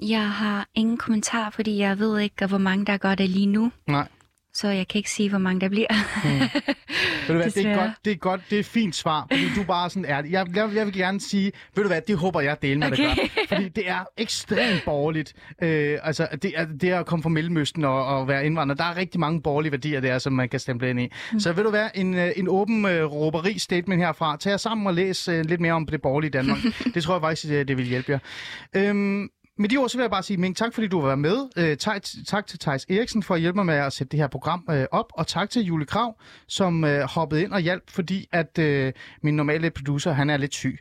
[0.00, 3.72] Jeg har ingen kommentar, fordi jeg ved ikke, hvor mange der gør det lige nu.
[3.86, 4.08] Nej.
[4.56, 5.86] Så jeg kan ikke sige, hvor mange der bliver.
[6.24, 6.30] Mm.
[7.28, 9.44] ved du hvad, det er godt, det er godt, det er et fint svar, fordi
[9.56, 10.32] du bare sådan ærlig.
[10.32, 13.08] Jeg, jeg, jeg vil gerne sige, ved du hvad, det håber jeg dele med okay.
[13.08, 13.44] det gør.
[13.48, 15.32] Fordi det er ekstremt borgerligt.
[15.62, 18.76] Øh, altså, det er, det er at komme fra Mellemøsten og, og være indvandrer.
[18.76, 21.12] Der er rigtig mange borgerlige værdier der, som man kan stemple ind i.
[21.32, 21.40] Mm.
[21.40, 24.36] Så ved du hvad, en, øh, en åben uh, råberi statement herfra.
[24.36, 26.58] Tag jer sammen og læs uh, lidt mere om det borgerlige Danmark.
[26.94, 28.18] det tror jeg faktisk, det, det vil hjælpe jer.
[28.74, 29.28] Øhm,
[29.58, 31.48] med de ord, så vil jeg bare sige, Ming, tak fordi du var med.
[31.56, 34.26] Øh, tak, tak til Thijs Eriksen for at hjælpe mig med at sætte det her
[34.26, 35.12] program øh, op.
[35.14, 38.92] Og tak til Julie Krav, som øh, hoppede ind og hjalp, fordi at øh,
[39.22, 40.74] min normale producer, han er lidt syg.